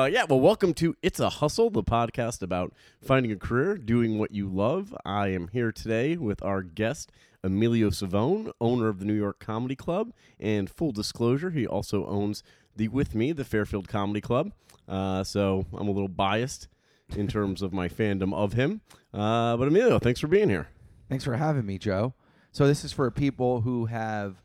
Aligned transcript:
uh, 0.00 0.06
yeah, 0.06 0.24
well, 0.24 0.40
welcome 0.40 0.72
to 0.72 0.96
It's 1.02 1.20
a 1.20 1.28
Hustle, 1.28 1.68
the 1.68 1.82
podcast 1.82 2.40
about 2.40 2.72
finding 3.02 3.32
a 3.32 3.36
career, 3.36 3.76
doing 3.76 4.18
what 4.18 4.30
you 4.30 4.48
love. 4.48 4.96
I 5.04 5.28
am 5.28 5.48
here 5.48 5.72
today 5.72 6.16
with 6.16 6.42
our 6.42 6.62
guest, 6.62 7.12
Emilio 7.44 7.90
Savone, 7.90 8.50
owner 8.62 8.88
of 8.88 8.98
the 8.98 9.04
New 9.04 9.14
York 9.14 9.40
Comedy 9.40 9.76
Club. 9.76 10.14
And 10.38 10.70
full 10.70 10.92
disclosure, 10.92 11.50
he 11.50 11.66
also 11.66 12.06
owns 12.06 12.42
the 12.74 12.88
With 12.88 13.14
Me, 13.14 13.32
the 13.32 13.44
Fairfield 13.44 13.88
Comedy 13.88 14.22
Club. 14.22 14.52
Uh, 14.88 15.22
so 15.22 15.66
I'm 15.74 15.88
a 15.88 15.92
little 15.92 16.08
biased 16.08 16.68
in 17.14 17.28
terms 17.28 17.60
of 17.60 17.74
my 17.74 17.88
fandom 17.88 18.32
of 18.32 18.54
him. 18.54 18.80
Uh, 19.12 19.58
but 19.58 19.68
Emilio, 19.68 19.98
thanks 19.98 20.20
for 20.20 20.28
being 20.28 20.48
here. 20.48 20.68
Thanks 21.10 21.24
for 21.24 21.36
having 21.36 21.66
me, 21.66 21.76
Joe. 21.76 22.14
So 22.52 22.66
this 22.66 22.84
is 22.84 22.92
for 22.92 23.10
people 23.10 23.60
who 23.60 23.84
have 23.84 24.42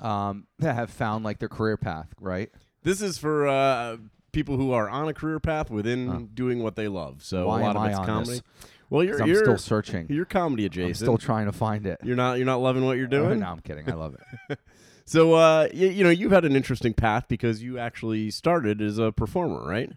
um, 0.00 0.48
that 0.58 0.74
have 0.74 0.90
found 0.90 1.24
like 1.24 1.38
their 1.38 1.48
career 1.48 1.76
path, 1.76 2.08
right? 2.20 2.50
This 2.82 3.02
is 3.02 3.18
for 3.18 3.46
uh, 3.46 3.98
people 4.32 4.56
who 4.56 4.72
are 4.72 4.88
on 4.88 5.08
a 5.08 5.14
career 5.14 5.40
path 5.40 5.70
within 5.70 6.08
Huh. 6.08 6.20
doing 6.34 6.62
what 6.62 6.76
they 6.76 6.88
love. 6.88 7.22
So 7.22 7.46
Why 7.46 7.60
a 7.60 7.62
lot 7.64 7.70
am 7.70 7.76
of 7.76 7.82
I 7.82 7.88
it's 7.90 7.98
on 7.98 8.06
comedy. 8.06 8.30
this? 8.32 8.42
Well, 8.90 9.02
you're 9.02 9.20
I'm 9.22 9.28
you're 9.28 9.42
still 9.44 9.58
searching. 9.58 10.06
you're 10.08 10.24
comedy 10.24 10.64
adjacent. 10.66 10.90
I'm 11.08 11.16
still 11.16 11.18
trying 11.18 11.46
to 11.46 11.52
find 11.52 11.86
it. 11.86 11.98
You're 12.04 12.16
not 12.16 12.34
you're 12.38 12.46
not 12.46 12.60
loving 12.60 12.84
what 12.84 12.96
you're 12.98 13.06
doing. 13.18 13.40
no, 13.40 13.46
I'm 13.46 13.60
kidding. 13.60 13.88
I 13.90 13.94
love 13.94 14.16
it. 14.48 14.58
So 15.08 15.34
uh, 15.34 15.68
you, 15.72 15.86
you 15.88 16.02
know 16.02 16.10
you've 16.10 16.32
had 16.32 16.44
an 16.44 16.56
interesting 16.56 16.92
path 16.92 17.26
because 17.28 17.62
you 17.62 17.78
actually 17.78 18.28
started 18.32 18.82
as 18.82 18.98
a 18.98 19.12
performer, 19.12 19.64
right? 19.64 19.92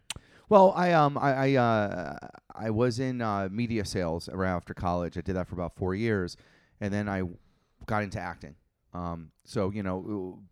Well, 0.50 0.72
I 0.76 0.92
um 0.94 1.18
I 1.18 1.34
I 1.34 1.54
uh 1.56 2.18
I 2.54 2.70
was 2.70 3.00
in 3.00 3.20
uh, 3.20 3.50
media 3.52 3.86
sales 3.86 4.30
right 4.32 4.52
after 4.52 4.76
college. 4.76 5.18
I 5.18 5.22
did 5.22 5.36
that 5.36 5.48
for 5.48 5.56
about 5.56 5.76
four 5.76 5.96
years, 5.96 6.38
and 6.80 6.94
then 6.94 7.10
I 7.10 7.24
got 7.88 8.04
into 8.04 8.20
acting. 8.20 8.54
Um, 8.94 9.32
so 9.46 9.72
you 9.72 9.82
know 9.82 10.44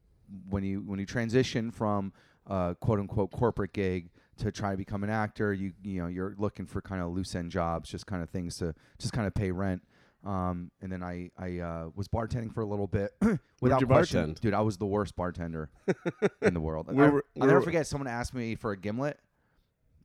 when 0.49 0.63
you 0.63 0.79
when 0.81 0.99
you 0.99 1.05
transition 1.05 1.69
from 1.69 2.11
uh, 2.49 2.73
quote 2.75 2.99
unquote 2.99 3.31
corporate 3.31 3.73
gig 3.73 4.09
to 4.37 4.51
try 4.51 4.71
to 4.71 4.77
become 4.77 5.03
an 5.03 5.09
actor, 5.09 5.53
you 5.53 5.73
you 5.83 6.01
know 6.01 6.07
you're 6.07 6.35
looking 6.37 6.65
for 6.65 6.81
kind 6.81 7.01
of 7.01 7.09
loose 7.11 7.33
end 7.35 7.51
jobs, 7.51 7.89
just 7.89 8.05
kind 8.05 8.21
of 8.23 8.29
things 8.29 8.57
to 8.57 8.73
just 8.99 9.13
kind 9.13 9.27
of 9.27 9.33
pay 9.33 9.51
rent. 9.51 9.81
Um, 10.25 10.71
and 10.81 10.91
then 10.91 11.03
I 11.03 11.29
I 11.37 11.59
uh, 11.59 11.89
was 11.95 12.07
bartending 12.07 12.53
for 12.53 12.61
a 12.61 12.65
little 12.65 12.87
bit. 12.87 13.11
Without 13.61 13.81
you 13.81 13.87
question, 13.87 14.31
bartend? 14.33 14.39
dude, 14.41 14.53
I 14.53 14.61
was 14.61 14.77
the 14.77 14.85
worst 14.85 15.15
bartender 15.15 15.69
in 16.41 16.53
the 16.53 16.59
world. 16.59 16.87
I, 16.89 16.93
were- 16.93 17.25
I'll 17.39 17.47
never 17.47 17.61
forget 17.61 17.87
someone 17.87 18.07
asked 18.07 18.33
me 18.33 18.55
for 18.55 18.71
a 18.71 18.77
gimlet. 18.77 19.19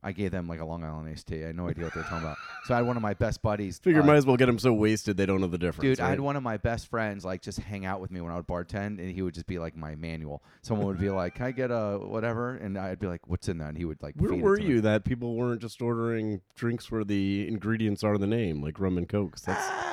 I 0.04 0.12
gave 0.12 0.32
them 0.32 0.48
like 0.48 0.60
a 0.60 0.64
Long 0.64 0.82
Island 0.82 1.08
iced 1.08 1.28
tea. 1.28 1.44
I 1.44 1.48
had 1.48 1.56
no 1.56 1.68
idea 1.68 1.84
what 1.84 1.94
they 1.94 2.00
were 2.00 2.06
talking 2.06 2.24
about. 2.26 2.36
So 2.64 2.74
I 2.74 2.78
had 2.78 2.86
one 2.86 2.96
of 2.96 3.02
my 3.02 3.14
best 3.14 3.40
buddies. 3.40 3.78
Figure 3.78 4.02
uh, 4.02 4.04
might 4.04 4.16
as 4.16 4.26
well 4.26 4.36
get 4.36 4.46
them 4.46 4.58
so 4.58 4.72
wasted 4.72 5.16
they 5.16 5.26
don't 5.26 5.40
know 5.40 5.46
the 5.46 5.58
difference. 5.58 5.82
Dude, 5.98 6.00
I 6.00 6.10
had 6.10 6.20
one 6.20 6.34
of 6.34 6.42
my 6.42 6.56
best 6.56 6.88
friends 6.88 7.24
like 7.24 7.40
just 7.40 7.60
hang 7.60 7.86
out 7.86 8.00
with 8.00 8.10
me 8.10 8.20
when 8.20 8.32
I 8.32 8.36
would 8.36 8.46
bartend, 8.46 8.98
and 8.98 9.12
he 9.12 9.22
would 9.22 9.34
just 9.34 9.46
be 9.46 9.58
like 9.58 9.76
my 9.76 9.94
manual. 9.94 10.42
Someone 10.62 10.86
would 10.88 10.98
be 10.98 11.10
like, 11.22 11.36
"Can 11.36 11.46
I 11.46 11.52
get 11.52 11.70
a 11.70 11.98
whatever?" 12.02 12.54
And 12.56 12.76
I'd 12.76 12.98
be 12.98 13.06
like, 13.06 13.28
"What's 13.28 13.48
in 13.48 13.58
that?" 13.58 13.68
And 13.68 13.78
he 13.78 13.84
would 13.84 14.02
like. 14.02 14.14
Where 14.16 14.34
were 14.34 14.56
to 14.56 14.62
me. 14.62 14.68
you 14.68 14.80
that 14.80 15.04
people 15.04 15.36
weren't 15.36 15.60
just 15.60 15.80
ordering 15.80 16.40
drinks 16.56 16.90
where 16.90 17.04
the 17.04 17.46
ingredients 17.46 18.02
are 18.02 18.18
the 18.18 18.26
name, 18.26 18.60
like 18.62 18.80
rum 18.80 18.98
and 18.98 19.08
cokes? 19.08 19.42
That's 19.42 19.60
Ah, 19.64 19.92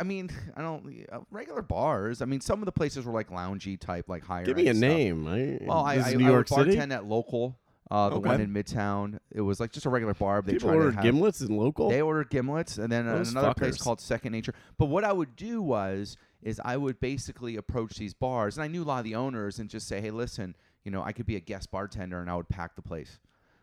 I 0.00 0.04
mean, 0.04 0.30
I 0.56 0.62
don't 0.62 1.06
uh, 1.12 1.20
regular 1.30 1.62
bars. 1.62 2.22
I 2.22 2.24
mean, 2.24 2.40
some 2.40 2.58
of 2.60 2.66
the 2.66 2.72
places 2.72 3.04
were 3.04 3.12
like 3.12 3.30
loungy 3.30 3.78
type, 3.78 4.08
like 4.08 4.24
higher. 4.24 4.44
give 4.44 4.56
me 4.56 4.66
a 4.68 4.74
stuff. 4.74 4.80
name. 4.80 5.28
I, 5.28 5.58
Well, 5.64 5.78
I, 5.84 5.94
I, 5.96 6.14
New 6.14 6.26
I 6.26 6.28
York 6.30 6.50
would 6.50 6.66
City. 6.66 6.76
bartend 6.76 6.92
at 6.92 7.04
local, 7.06 7.56
uh, 7.92 8.08
the 8.08 8.18
one 8.20 8.40
in 8.40 8.50
Midtown. 8.52 9.18
It 9.30 9.42
was 9.42 9.60
like 9.60 9.70
just 9.70 9.84
a 9.86 9.90
regular 9.90 10.14
bar. 10.14 10.40
They 10.42 10.52
People 10.52 10.68
tried 10.70 10.74
to 10.76 10.78
ordered 10.86 10.94
have- 10.96 11.04
gimlets 11.04 11.46
in 11.46 11.56
local. 11.56 11.90
They 11.90 12.00
ordered 12.00 12.30
gimlets, 12.30 12.78
and 12.78 12.90
then 12.90 13.06
Those 13.06 13.30
another 13.32 13.52
place 13.54 13.76
fuckers. 13.76 13.80
called 13.82 14.00
Second 14.00 14.32
Nature. 14.32 14.54
But 14.78 14.86
what 14.86 15.04
I 15.04 15.12
would 15.12 15.36
do 15.36 15.60
was, 15.60 16.16
is 16.42 16.60
I 16.64 16.76
would 16.76 16.98
basically 17.00 17.56
approach 17.56 17.96
these 17.96 18.14
bars, 18.14 18.56
and 18.56 18.64
I 18.64 18.68
knew 18.68 18.82
a 18.82 18.84
lot 18.84 18.98
of 18.98 19.04
the 19.04 19.14
owners, 19.14 19.58
and 19.58 19.68
just 19.70 19.86
say, 19.86 20.00
"Hey, 20.00 20.10
listen, 20.10 20.56
you 20.84 20.90
know, 20.90 21.02
I 21.02 21.12
could 21.12 21.26
be 21.26 21.36
a 21.36 21.40
guest 21.40 21.70
bartender, 21.70 22.20
and 22.20 22.28
I 22.30 22.34
would 22.36 22.48
pack 22.48 22.74
the 22.76 22.82
place." 22.82 23.20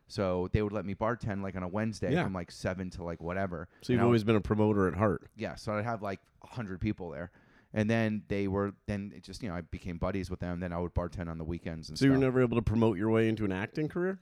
So 0.07 0.49
they 0.53 0.61
would 0.61 0.71
let 0.73 0.85
me 0.85 0.95
bartend 0.95 1.43
like 1.43 1.55
on 1.55 1.61
a 1.63 1.67
Wednesday 1.67 2.13
Yeah. 2.13 2.23
from 2.23 2.33
like 2.33 2.51
seven 2.51 2.89
to 2.91 3.03
like 3.03 3.21
whatever. 3.21 3.67
so 3.81 3.93
you've 3.93 3.97
And 3.97 4.01
I 4.01 4.05
would- 4.05 4.07
always 4.09 4.23
been 4.23 4.35
a 4.35 4.41
promoter 4.41 4.87
at 4.87 4.95
heart. 4.95 5.29
yeah. 5.35 5.55
So 5.55 5.73
I'd 5.73 5.85
have 5.85 6.01
like 6.01 6.19
hundred 6.43 6.79
people 6.81 7.09
there, 7.11 7.31
and 7.73 7.89
then 7.89 8.23
they 8.27 8.47
were 8.47 8.73
then 8.87 9.11
it 9.15 9.23
just 9.23 9.41
you 9.43 9.49
know 9.49 9.55
I 9.55 9.61
became 9.61 9.97
buddies 9.97 10.29
with 10.29 10.39
them. 10.39 10.59
Then 10.59 10.73
I 10.73 10.79
would 10.79 10.93
bartend 10.93 11.29
on 11.29 11.37
the 11.37 11.43
weekends 11.43 11.89
and 11.89 11.97
So 11.97 12.05
you 12.05 12.11
were 12.11 12.17
stuff. 12.17 12.21
never 12.23 12.41
able 12.41 12.57
to 12.57 12.61
promote 12.63 12.97
your 12.97 13.09
way 13.09 13.27
into 13.29 13.45
an 13.45 13.51
acting 13.51 13.87
career. 13.87 14.19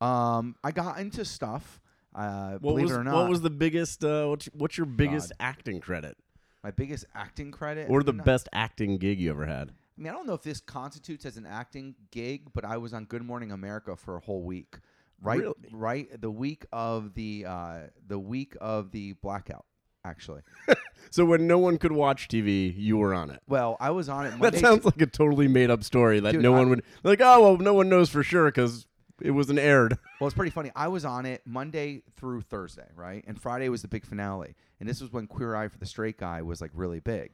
um, 0.00 0.56
I 0.62 0.70
got 0.72 0.98
into 0.98 1.24
stuff. 1.24 1.80
Uh, 2.14 2.52
What 2.52 2.60
believe 2.60 2.82
was 2.84 2.92
it 2.92 2.98
or 3.00 3.04
not, 3.04 3.14
what 3.14 3.28
was 3.28 3.42
the 3.42 3.50
biggest? 3.50 4.02
Uh, 4.04 4.26
what's, 4.28 4.46
what's 4.54 4.78
your 4.78 4.86
biggest 4.86 5.32
acting 5.38 5.80
credit, 5.80 6.16
my 6.64 6.70
biggest 6.70 7.04
acting 7.14 7.50
credit 7.50 7.88
or 7.90 8.02
the 8.02 8.12
No- 8.14 8.24
best 8.24 8.48
acting 8.52 8.96
gig 8.98 9.20
you 9.20 9.30
ever 9.30 9.44
had? 9.46 9.70
I 9.98 10.02
mean, 10.02 10.08
I 10.10 10.12
don't 10.14 10.26
know 10.26 10.34
if 10.34 10.42
this 10.42 10.60
constitutes 10.60 11.24
as 11.24 11.36
an 11.38 11.46
acting 11.46 11.94
gig, 12.10 12.48
but 12.54 12.64
I 12.66 12.76
was 12.76 12.92
on 12.94 13.04
Good 13.06 13.22
Morning 13.22 13.50
America 13.52 13.96
for 13.96 14.16
a 14.16 14.20
whole 14.20 14.42
week. 14.42 14.78
Right, 15.22 15.40
Really? 15.40 15.54
right, 15.72 16.20
the 16.20 16.30
week 16.30 16.66
of 16.72 17.14
the 17.14 17.46
uh, 17.46 17.78
the 18.06 18.18
week 18.18 18.54
of 18.60 18.90
the 18.92 19.14
blackout. 19.14 19.64
Actually, 20.06 20.42
So 21.10 21.24
when 21.24 21.46
no 21.46 21.58
one 21.58 21.78
could 21.78 21.92
watch 21.92 22.28
TV, 22.28 22.72
you 22.76 22.96
were 22.98 23.14
on 23.14 23.30
it. 23.30 23.40
well, 23.48 23.76
I 23.80 23.90
was 23.90 24.08
on 24.08 24.26
it. 24.26 24.30
Monday 24.38 24.50
That 24.50 24.60
sounds 24.60 24.84
like 24.84 25.00
a 25.00 25.06
totally 25.06 25.48
made 25.48 25.70
up 25.70 25.82
story 25.82 26.20
that 26.20 26.32
Dude, 26.32 26.42
no 26.42 26.54
I- 26.54 26.58
one 26.58 26.70
would 26.70 26.82
like. 27.02 27.20
Oh 27.22 27.40
well, 27.42 27.56
no 27.58 27.74
one 27.74 27.88
knows 27.88 28.08
for 28.10 28.22
sure 28.22 28.46
because 28.46 28.86
it 29.20 29.30
wasn't 29.32 29.58
aired. 29.58 29.98
Well, 30.18 30.28
it's 30.28 30.34
pretty 30.34 30.50
funny. 30.50 30.70
I 30.74 30.88
was 30.88 31.04
on 31.04 31.26
it 31.26 31.42
Monday 31.44 32.00
through 32.16 32.40
Thursday, 32.40 32.88
right? 32.96 33.22
And 33.26 33.38
Friday 33.38 33.68
was 33.68 33.82
the 33.82 33.88
big 33.88 34.06
finale. 34.06 34.54
And 34.80 34.88
this 34.88 35.02
was 35.02 35.12
when 35.12 35.26
Queer 35.26 35.54
Eye 35.54 35.68
for 35.68 35.76
the 35.78 35.84
Straight 35.84 36.16
Guy 36.16 36.40
was 36.40 36.62
like 36.62 36.70
really 36.72 37.00
big, 37.00 37.32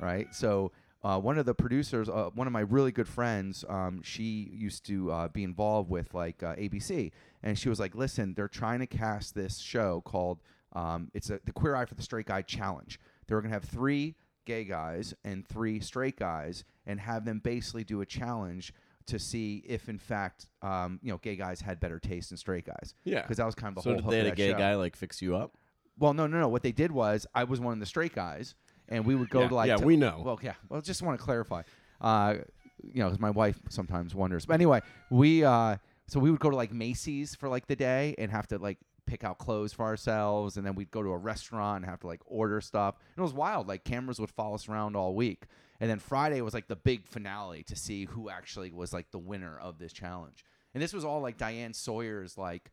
right? 0.00 0.26
So 0.34 0.72
uh, 1.04 1.20
one 1.20 1.36
of 1.36 1.44
the 1.44 1.52
producers, 1.54 2.08
uh, 2.08 2.30
one 2.34 2.46
of 2.46 2.52
my 2.54 2.60
really 2.60 2.90
good 2.90 3.06
friends, 3.06 3.66
um, 3.68 4.00
she 4.02 4.48
used 4.50 4.86
to 4.86 5.12
uh, 5.12 5.28
be 5.28 5.44
involved 5.44 5.90
with 5.90 6.14
like 6.14 6.42
uh, 6.42 6.54
ABC, 6.54 7.10
and 7.42 7.58
she 7.58 7.68
was 7.68 7.78
like, 7.78 7.94
"Listen, 7.94 8.32
they're 8.32 8.48
trying 8.48 8.78
to 8.80 8.86
cast 8.86 9.34
this 9.34 9.58
show 9.58 10.00
called 10.06 10.38
um, 10.74 11.10
it's 11.14 11.30
a, 11.30 11.40
the 11.44 11.52
Queer 11.52 11.74
Eye 11.76 11.84
for 11.84 11.94
the 11.94 12.02
Straight 12.02 12.26
Guy 12.26 12.42
Challenge. 12.42 12.98
They 13.26 13.34
were 13.34 13.40
gonna 13.42 13.54
have 13.54 13.64
three 13.64 14.14
gay 14.44 14.64
guys 14.64 15.14
and 15.24 15.46
three 15.46 15.80
straight 15.80 16.16
guys, 16.18 16.64
and 16.86 16.98
have 17.00 17.24
them 17.24 17.38
basically 17.38 17.84
do 17.84 18.00
a 18.00 18.06
challenge." 18.06 18.72
To 19.06 19.18
see 19.18 19.64
if, 19.66 19.88
in 19.88 19.98
fact, 19.98 20.46
um, 20.62 21.00
you 21.02 21.10
know, 21.10 21.18
gay 21.18 21.34
guys 21.34 21.60
had 21.60 21.80
better 21.80 21.98
taste 21.98 22.28
than 22.28 22.38
straight 22.38 22.64
guys, 22.64 22.94
Yeah. 23.02 23.22
because 23.22 23.36
that 23.38 23.44
was 23.46 23.56
kind 23.56 23.76
of 23.76 23.82
the 23.82 23.82
So 23.82 23.90
whole 23.90 23.96
did 23.96 24.04
hook 24.04 24.10
they 24.12 24.18
had 24.18 24.26
a 24.28 24.36
gay 24.36 24.50
show. 24.52 24.58
guy 24.58 24.76
like 24.76 24.94
fix 24.94 25.20
you 25.20 25.34
up? 25.34 25.58
Well, 25.98 26.14
no, 26.14 26.28
no, 26.28 26.38
no. 26.38 26.46
What 26.46 26.62
they 26.62 26.70
did 26.70 26.92
was 26.92 27.26
I 27.34 27.42
was 27.42 27.58
one 27.58 27.72
of 27.72 27.80
the 27.80 27.86
straight 27.86 28.14
guys, 28.14 28.54
and 28.88 29.04
we 29.04 29.16
would 29.16 29.28
go 29.28 29.40
Yeah, 29.40 29.48
to 29.48 29.54
like 29.56 29.66
yeah, 29.66 29.76
to- 29.78 29.84
we 29.84 29.96
know. 29.96 30.22
Well, 30.24 30.38
yeah. 30.40 30.54
Well, 30.68 30.80
just 30.82 31.02
want 31.02 31.18
to 31.18 31.24
clarify. 31.24 31.62
Uh, 32.00 32.34
you 32.84 33.00
know, 33.00 33.06
because 33.06 33.18
my 33.18 33.30
wife 33.30 33.60
sometimes 33.70 34.14
wonders. 34.14 34.46
But 34.46 34.54
anyway, 34.54 34.82
we 35.10 35.42
uh, 35.42 35.78
so 36.06 36.20
we 36.20 36.30
would 36.30 36.38
go 36.40 36.50
to 36.50 36.56
like 36.56 36.72
Macy's 36.72 37.34
for 37.34 37.48
like 37.48 37.66
the 37.66 37.74
day 37.76 38.14
and 38.18 38.30
have 38.30 38.46
to 38.48 38.58
like 38.58 38.78
pick 39.06 39.24
out 39.24 39.38
clothes 39.38 39.72
for 39.72 39.84
ourselves, 39.84 40.56
and 40.56 40.66
then 40.66 40.74
we'd 40.74 40.90
go 40.90 41.02
to 41.02 41.10
a 41.10 41.18
restaurant 41.18 41.82
and 41.82 41.90
have 41.90 42.00
to 42.00 42.06
like 42.06 42.20
order 42.26 42.60
stuff. 42.60 42.96
And 43.16 43.22
it 43.22 43.22
was 43.22 43.34
wild. 43.34 43.68
Like 43.68 43.84
cameras 43.84 44.20
would 44.20 44.30
follow 44.30 44.54
us 44.54 44.68
around 44.68 44.96
all 44.96 45.14
week. 45.14 45.44
And 45.80 45.90
then 45.90 45.98
Friday 45.98 46.40
was 46.40 46.54
like 46.54 46.68
the 46.68 46.76
big 46.76 47.06
finale 47.06 47.64
to 47.64 47.74
see 47.76 48.04
who 48.04 48.30
actually 48.30 48.70
was 48.70 48.92
like 48.92 49.10
the 49.10 49.18
winner 49.18 49.58
of 49.58 49.78
this 49.78 49.92
challenge. 49.92 50.44
And 50.74 50.82
this 50.82 50.92
was 50.92 51.04
all 51.04 51.20
like 51.20 51.36
Diane 51.36 51.74
Sawyer's 51.74 52.38
like 52.38 52.70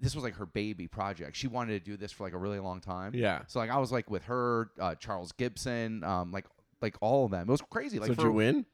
this 0.00 0.14
was 0.14 0.24
like 0.24 0.34
her 0.36 0.46
baby 0.46 0.88
project. 0.88 1.36
She 1.36 1.46
wanted 1.46 1.82
to 1.82 1.90
do 1.90 1.96
this 1.96 2.12
for 2.12 2.24
like 2.24 2.32
a 2.32 2.38
really 2.38 2.58
long 2.58 2.80
time. 2.80 3.14
Yeah. 3.14 3.42
So 3.46 3.58
like 3.58 3.70
I 3.70 3.78
was 3.78 3.92
like 3.92 4.10
with 4.10 4.24
her, 4.24 4.70
uh, 4.80 4.96
Charles 4.96 5.32
Gibson, 5.32 6.02
um, 6.04 6.32
like 6.32 6.46
like 6.80 6.96
all 7.00 7.24
of 7.24 7.30
them. 7.30 7.48
It 7.48 7.52
was 7.52 7.62
crazy. 7.70 7.98
Like 7.98 8.08
so 8.08 8.14
did 8.14 8.24
you 8.24 8.32
win? 8.32 8.66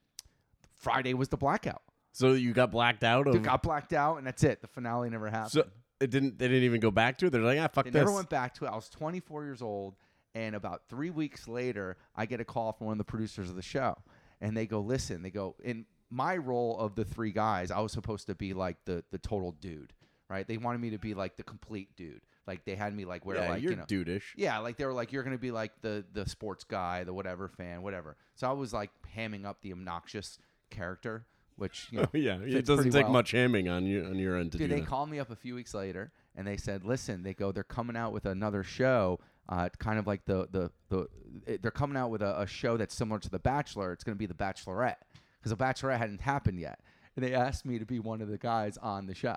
Friday 0.75 1.15
was 1.15 1.29
the 1.29 1.37
blackout. 1.37 1.83
So 2.13 2.33
you 2.33 2.53
got 2.53 2.71
blacked 2.71 3.05
out 3.05 3.29
of. 3.29 3.43
got 3.43 3.63
blacked 3.63 3.93
out, 3.93 4.19
and 4.19 4.27
that's 4.27 4.43
it. 4.43 4.61
The 4.61 4.67
finale 4.67 5.11
never 5.11 5.29
happened. 5.29 5.53
so 5.53 5.65
it 6.01 6.11
didn't. 6.11 6.39
They 6.39 6.49
didn't 6.49 6.65
even 6.65 6.81
go 6.81 6.91
back 6.91 7.19
to 7.19 7.27
it. 7.27 7.31
They're 7.31 7.43
like, 7.43 7.59
ah, 7.59 7.69
fuck 7.69 7.85
they 7.85 7.91
this. 7.91 8.01
never 8.01 8.13
went 8.13 8.31
back 8.31 8.55
to 8.55 8.65
it. 8.65 8.69
I 8.69 8.77
was 8.77 8.89
24 8.89 9.45
years 9.45 9.63
old, 9.63 9.97
and 10.35 10.55
about 10.55 10.83
three 10.89 11.11
weeks 11.11 11.49
later, 11.49 11.97
I 12.15 12.27
get 12.27 12.41
a 12.41 12.45
call 12.45 12.73
from 12.73 12.89
one 12.89 12.95
of 12.95 12.99
the 12.99 13.05
producers 13.05 13.51
of 13.51 13.57
the 13.57 13.63
show, 13.63 13.97
and 14.41 14.57
they 14.57 14.67
go, 14.67 14.81
"Listen," 14.81 15.23
they 15.23 15.31
go, 15.31 15.57
"In 15.63 15.87
my 16.11 16.37
role 16.37 16.79
of 16.79 16.95
the 16.95 17.05
three 17.05 17.33
guys, 17.33 17.71
I 17.71 17.81
was 17.81 17.93
supposed 17.93 18.27
to 18.27 18.35
be 18.35 18.55
like 18.55 18.77
the 18.85 19.05
the 19.11 19.19
total 19.19 19.53
dude, 19.53 19.93
right? 20.29 20.47
They 20.47 20.57
wanted 20.57 20.81
me 20.81 20.91
to 20.91 20.99
be 20.99 21.15
like 21.15 21.37
the 21.37 21.43
complete 21.43 21.97
dude. 21.97 22.23
Like 22.47 22.65
they 22.65 22.77
had 22.77 22.95
me 22.95 23.05
like 23.05 23.27
where 23.27 23.37
yeah, 23.37 23.51
like 23.51 23.63
you're 23.63 23.73
you 23.73 23.77
know." 23.77 23.85
dudeish. 23.85 24.23
Yeah, 24.37 24.59
like 24.59 24.77
they 24.77 24.87
were 24.87 24.95
like, 24.95 25.13
you're 25.13 25.23
gonna 25.23 25.37
be 25.37 25.51
like 25.51 25.73
the 25.83 26.05
the 26.13 26.29
sports 26.29 26.65
guy, 26.65 27.05
the 27.05 27.13
whatever 27.13 27.49
fan, 27.49 27.83
whatever. 27.83 28.17
So 28.37 28.49
I 28.49 28.53
was 28.53 28.73
like 28.73 28.91
hamming 29.15 29.45
up 29.45 29.61
the 29.63 29.73
obnoxious 29.73 30.39
character, 30.71 31.27
which 31.59 31.89
you 31.91 31.99
know, 32.03 32.09
yeah, 32.15 32.39
it 32.41 32.65
doesn't 32.65 32.91
take 32.93 33.05
well. 33.05 33.13
much 33.13 33.33
hamming 33.33 33.71
on 33.71 33.85
you 33.85 34.05
on 34.05 34.17
your 34.17 34.37
end 34.39 34.53
to 34.53 34.59
Dude, 34.59 34.69
do 34.71 34.75
they 34.75 34.81
that. 34.81 34.89
called 34.89 35.11
me 35.11 35.19
up 35.19 35.31
a 35.31 35.37
few 35.37 35.55
weeks 35.55 35.75
later 35.75 36.11
and 36.35 36.47
they 36.47 36.57
said, 36.57 36.85
"Listen, 36.85 37.23
they 37.23 37.35
go, 37.35 37.53
they're 37.53 37.63
coming 37.65 37.97
out 37.97 38.13
with 38.13 38.25
another 38.27 38.63
show, 38.63 39.19
uh, 39.49 39.69
kind 39.79 39.99
of 39.99 40.07
like 40.07 40.25
the 40.25 40.49
the 40.51 40.71
the 40.89 41.09
it- 41.47 41.61
they're 41.63 41.71
coming 41.71 41.97
out 41.97 42.11
with 42.11 42.23
a, 42.23 42.41
a 42.41 42.47
show 42.47 42.77
that's 42.77 42.95
similar 42.95 43.19
to 43.21 43.29
The 43.31 43.39
Bachelor. 43.41 43.93
It's 43.93 44.05
going 44.05 44.15
to 44.17 44.19
be 44.19 44.27
The 44.27 44.35
Bachelorette 44.35 44.97
because 45.39 45.51
The 45.51 45.57
Bachelorette 45.57 45.99
hadn't 45.99 46.21
happened 46.23 46.59
yet, 46.61 46.81
and 47.17 47.25
they 47.25 47.35
asked 47.35 47.67
me 47.67 47.79
to 47.79 47.85
be 47.85 47.99
one 47.99 48.23
of 48.23 48.29
the 48.29 48.39
guys 48.39 48.77
on 48.79 49.07
the 49.07 49.15
show. 49.15 49.37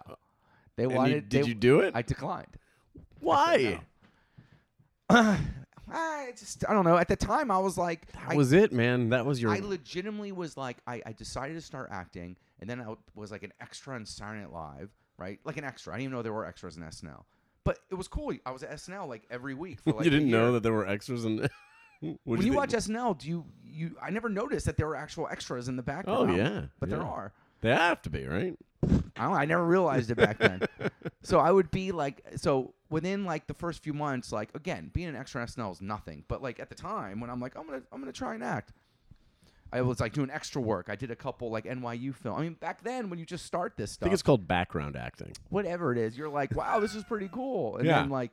They 0.77 0.83
And 0.83 0.91
you- 0.91 0.97
wanted. 0.97 1.29
did 1.29 1.43
they- 1.43 1.47
you 1.49 1.55
do 1.55 1.79
it? 1.81 1.93
I 1.95 2.01
declined. 2.03 2.55
Why? 3.19 3.79
I 5.09 5.39
just 6.37 6.63
I 6.67 6.73
don't 6.73 6.85
know. 6.85 6.97
At 6.97 7.07
the 7.07 7.15
time, 7.15 7.51
I 7.51 7.57
was 7.59 7.77
like, 7.77 8.11
That 8.13 8.29
I, 8.29 8.35
was 8.35 8.53
it, 8.53 8.71
man. 8.71 9.09
That 9.09 9.25
was 9.25 9.41
your. 9.41 9.51
I 9.51 9.59
legitimately 9.59 10.31
was 10.31 10.57
like, 10.57 10.77
I, 10.87 11.01
I 11.05 11.11
decided 11.13 11.55
to 11.55 11.61
start 11.61 11.89
acting, 11.91 12.35
and 12.59 12.69
then 12.69 12.79
I 12.79 12.83
w- 12.83 12.99
was 13.15 13.31
like 13.31 13.43
an 13.43 13.53
extra 13.61 13.95
on 13.95 14.05
Saturday 14.05 14.41
Night 14.41 14.51
Live, 14.53 14.89
right? 15.17 15.39
Like 15.43 15.57
an 15.57 15.63
extra. 15.63 15.93
I 15.93 15.97
didn't 15.97 16.05
even 16.05 16.17
know 16.17 16.21
there 16.21 16.33
were 16.33 16.45
extras 16.45 16.77
in 16.77 16.83
SNL. 16.83 17.23
But 17.63 17.79
it 17.91 17.95
was 17.95 18.07
cool. 18.07 18.33
I 18.45 18.51
was 18.51 18.63
at 18.63 18.71
SNL 18.71 19.07
like 19.07 19.23
every 19.29 19.53
week 19.53 19.81
for 19.81 19.91
like 19.93 20.05
you 20.05 20.09
a 20.09 20.11
didn't 20.11 20.31
know 20.31 20.43
year. 20.45 20.51
that 20.53 20.63
there 20.63 20.73
were 20.73 20.87
extras 20.87 21.25
in. 21.25 21.47
When 22.23 22.41
you 22.41 22.53
watch 22.53 22.71
SNL, 22.71 23.19
do 23.19 23.27
you 23.27 23.45
you? 23.63 23.95
I 24.01 24.09
never 24.09 24.27
noticed 24.27 24.65
that 24.65 24.75
there 24.75 24.87
were 24.87 24.95
actual 24.95 25.27
extras 25.27 25.67
in 25.67 25.75
the 25.75 25.83
background. 25.83 26.31
Oh 26.31 26.35
yeah, 26.35 26.61
but 26.79 26.89
there 26.89 26.97
yeah. 26.97 27.05
are. 27.05 27.31
They 27.61 27.69
have 27.69 28.01
to 28.01 28.09
be 28.09 28.25
right. 28.25 28.57
I, 29.15 29.25
don't, 29.25 29.33
I 29.33 29.45
never 29.45 29.63
realized 29.63 30.09
it 30.09 30.15
back 30.15 30.39
then. 30.39 30.61
so 31.21 31.39
I 31.39 31.51
would 31.51 31.69
be 31.69 31.91
like, 31.91 32.23
so 32.37 32.73
within 32.91 33.25
like 33.25 33.47
the 33.47 33.53
first 33.55 33.81
few 33.81 33.93
months, 33.93 34.31
like 34.31 34.53
again, 34.53 34.91
being 34.93 35.07
an 35.07 35.15
extra 35.15 35.41
on 35.41 35.47
SNL 35.47 35.71
is 35.71 35.81
nothing. 35.81 36.23
But 36.27 36.43
like 36.43 36.59
at 36.59 36.69
the 36.69 36.75
time 36.75 37.19
when 37.19 37.31
I'm 37.31 37.39
like, 37.39 37.55
I'm 37.57 37.65
gonna 37.65 37.81
I'm 37.91 37.99
gonna 37.99 38.11
try 38.11 38.35
and 38.35 38.43
act. 38.43 38.73
I 39.73 39.81
was 39.81 40.01
like 40.01 40.11
doing 40.11 40.29
extra 40.29 40.61
work. 40.61 40.87
I 40.89 40.95
did 40.97 41.11
a 41.11 41.15
couple 41.15 41.49
like 41.49 41.63
NYU 41.63 42.13
film. 42.13 42.37
I 42.37 42.41
mean, 42.41 42.53
back 42.55 42.83
then 42.83 43.09
when 43.09 43.17
you 43.19 43.25
just 43.25 43.45
start 43.45 43.77
this 43.77 43.91
stuff, 43.93 44.05
I 44.05 44.09
think 44.09 44.13
it's 44.15 44.21
called 44.21 44.45
background 44.47 44.97
acting. 44.97 45.31
whatever 45.49 45.93
it 45.93 45.97
is, 45.97 46.17
you're 46.17 46.27
like, 46.29 46.53
wow, 46.55 46.81
this 46.81 46.93
is 46.93 47.05
pretty 47.05 47.29
cool. 47.31 47.77
And 47.77 47.85
Yeah. 47.87 48.01
then 48.01 48.09
like, 48.09 48.31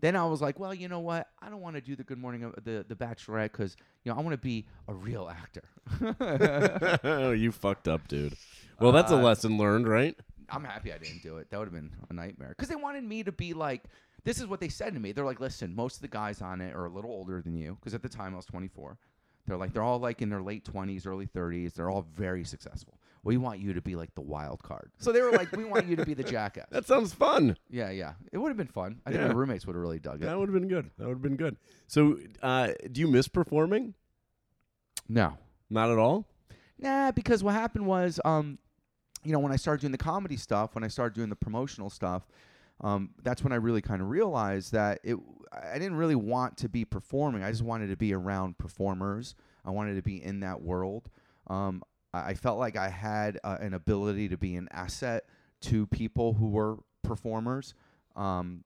then 0.00 0.14
I 0.16 0.26
was 0.26 0.42
like, 0.42 0.60
well, 0.60 0.74
you 0.74 0.88
know 0.88 1.00
what? 1.00 1.28
I 1.40 1.48
don't 1.48 1.62
want 1.62 1.76
to 1.76 1.80
do 1.80 1.96
the 1.96 2.04
Good 2.04 2.18
Morning 2.18 2.44
uh, 2.44 2.50
the 2.62 2.84
the 2.86 2.94
Bachelorette 2.94 3.52
because 3.52 3.74
you 4.04 4.12
know 4.12 4.18
I 4.18 4.20
want 4.20 4.34
to 4.34 4.36
be 4.38 4.66
a 4.86 4.92
real 4.92 5.30
actor. 5.30 5.64
oh, 7.02 7.30
you 7.36 7.50
fucked 7.52 7.88
up, 7.88 8.06
dude. 8.08 8.34
Well, 8.78 8.92
that's 8.92 9.10
a 9.12 9.16
Uh, 9.16 9.22
lesson 9.22 9.56
learned, 9.56 9.88
right? 9.88 10.14
I'm 10.50 10.64
happy 10.64 10.92
I 10.92 10.98
didn't 10.98 11.22
do 11.22 11.38
it. 11.38 11.50
That 11.50 11.58
would 11.58 11.66
have 11.66 11.74
been 11.74 11.92
a 12.10 12.14
nightmare 12.14 12.50
because 12.50 12.68
they 12.68 12.76
wanted 12.76 13.04
me 13.04 13.22
to 13.24 13.32
be 13.32 13.54
like. 13.54 13.84
This 14.24 14.40
is 14.40 14.48
what 14.48 14.58
they 14.58 14.68
said 14.68 14.92
to 14.94 14.98
me. 14.98 15.12
They're 15.12 15.24
like, 15.24 15.38
listen, 15.38 15.72
most 15.72 15.94
of 15.96 16.02
the 16.02 16.08
guys 16.08 16.42
on 16.42 16.60
it 16.60 16.74
are 16.74 16.86
a 16.86 16.90
little 16.90 17.12
older 17.12 17.40
than 17.40 17.54
you 17.54 17.76
because 17.78 17.94
at 17.94 18.02
the 18.02 18.08
time 18.08 18.32
I 18.32 18.36
was 18.36 18.46
24. 18.46 18.98
They're 19.46 19.56
like, 19.56 19.72
they're 19.72 19.82
all 19.82 20.00
like 20.00 20.20
in 20.20 20.28
their 20.28 20.42
late 20.42 20.64
20s, 20.64 21.06
early 21.06 21.26
30s. 21.26 21.74
They're 21.74 21.90
all 21.90 22.06
very 22.16 22.44
successful. 22.44 22.98
We 23.22 23.36
want 23.36 23.60
you 23.60 23.72
to 23.72 23.80
be 23.80 23.94
like 23.94 24.14
the 24.14 24.20
wild 24.20 24.62
card. 24.62 24.90
So 24.98 25.12
they 25.12 25.20
were 25.20 25.32
like, 25.32 25.56
we 25.56 25.64
want 25.64 25.86
you 25.86 25.96
to 25.96 26.04
be 26.04 26.14
the 26.14 26.24
jackass. 26.24 26.66
That 26.70 26.86
sounds 26.86 27.12
fun. 27.12 27.56
Yeah, 27.70 27.90
yeah. 27.90 28.14
It 28.32 28.38
would 28.38 28.48
have 28.48 28.56
been 28.56 28.66
fun. 28.66 29.00
I 29.06 29.10
think 29.10 29.22
my 29.22 29.32
roommates 29.32 29.66
would 29.66 29.74
have 29.74 29.82
really 29.82 29.98
dug 29.98 30.22
it. 30.22 30.26
That 30.26 30.38
would 30.38 30.48
have 30.48 30.54
been 30.54 30.68
good. 30.68 30.90
That 30.98 31.06
would 31.06 31.14
have 31.14 31.22
been 31.22 31.36
good. 31.36 31.56
So, 31.86 32.18
uh, 32.42 32.70
do 32.90 33.00
you 33.00 33.08
miss 33.08 33.28
performing? 33.28 33.94
No. 35.08 35.38
Not 35.70 35.90
at 35.90 35.98
all. 35.98 36.28
Nah, 36.78 37.10
because 37.12 37.42
what 37.42 37.54
happened 37.54 37.86
was, 37.86 38.20
um, 38.24 38.58
you 39.26 39.32
know, 39.32 39.38
when 39.38 39.52
I 39.52 39.56
started 39.56 39.80
doing 39.80 39.92
the 39.92 39.98
comedy 39.98 40.36
stuff, 40.36 40.74
when 40.74 40.84
I 40.84 40.88
started 40.88 41.14
doing 41.14 41.28
the 41.28 41.36
promotional 41.36 41.90
stuff, 41.90 42.28
um, 42.80 43.10
that's 43.22 43.42
when 43.42 43.52
I 43.52 43.56
really 43.56 43.82
kind 43.82 44.00
of 44.00 44.08
realized 44.08 44.72
that 44.72 45.00
it. 45.02 45.16
I 45.52 45.78
didn't 45.78 45.96
really 45.96 46.16
want 46.16 46.58
to 46.58 46.68
be 46.68 46.84
performing. 46.84 47.42
I 47.42 47.50
just 47.50 47.62
wanted 47.62 47.88
to 47.88 47.96
be 47.96 48.12
around 48.12 48.58
performers. 48.58 49.34
I 49.64 49.70
wanted 49.70 49.94
to 49.94 50.02
be 50.02 50.22
in 50.22 50.40
that 50.40 50.60
world. 50.60 51.08
Um, 51.46 51.82
I 52.12 52.34
felt 52.34 52.58
like 52.58 52.76
I 52.76 52.88
had 52.88 53.38
uh, 53.42 53.56
an 53.60 53.74
ability 53.74 54.28
to 54.28 54.36
be 54.36 54.56
an 54.56 54.68
asset 54.72 55.24
to 55.62 55.86
people 55.86 56.34
who 56.34 56.48
were 56.48 56.78
performers. 57.02 57.74
Um, 58.16 58.64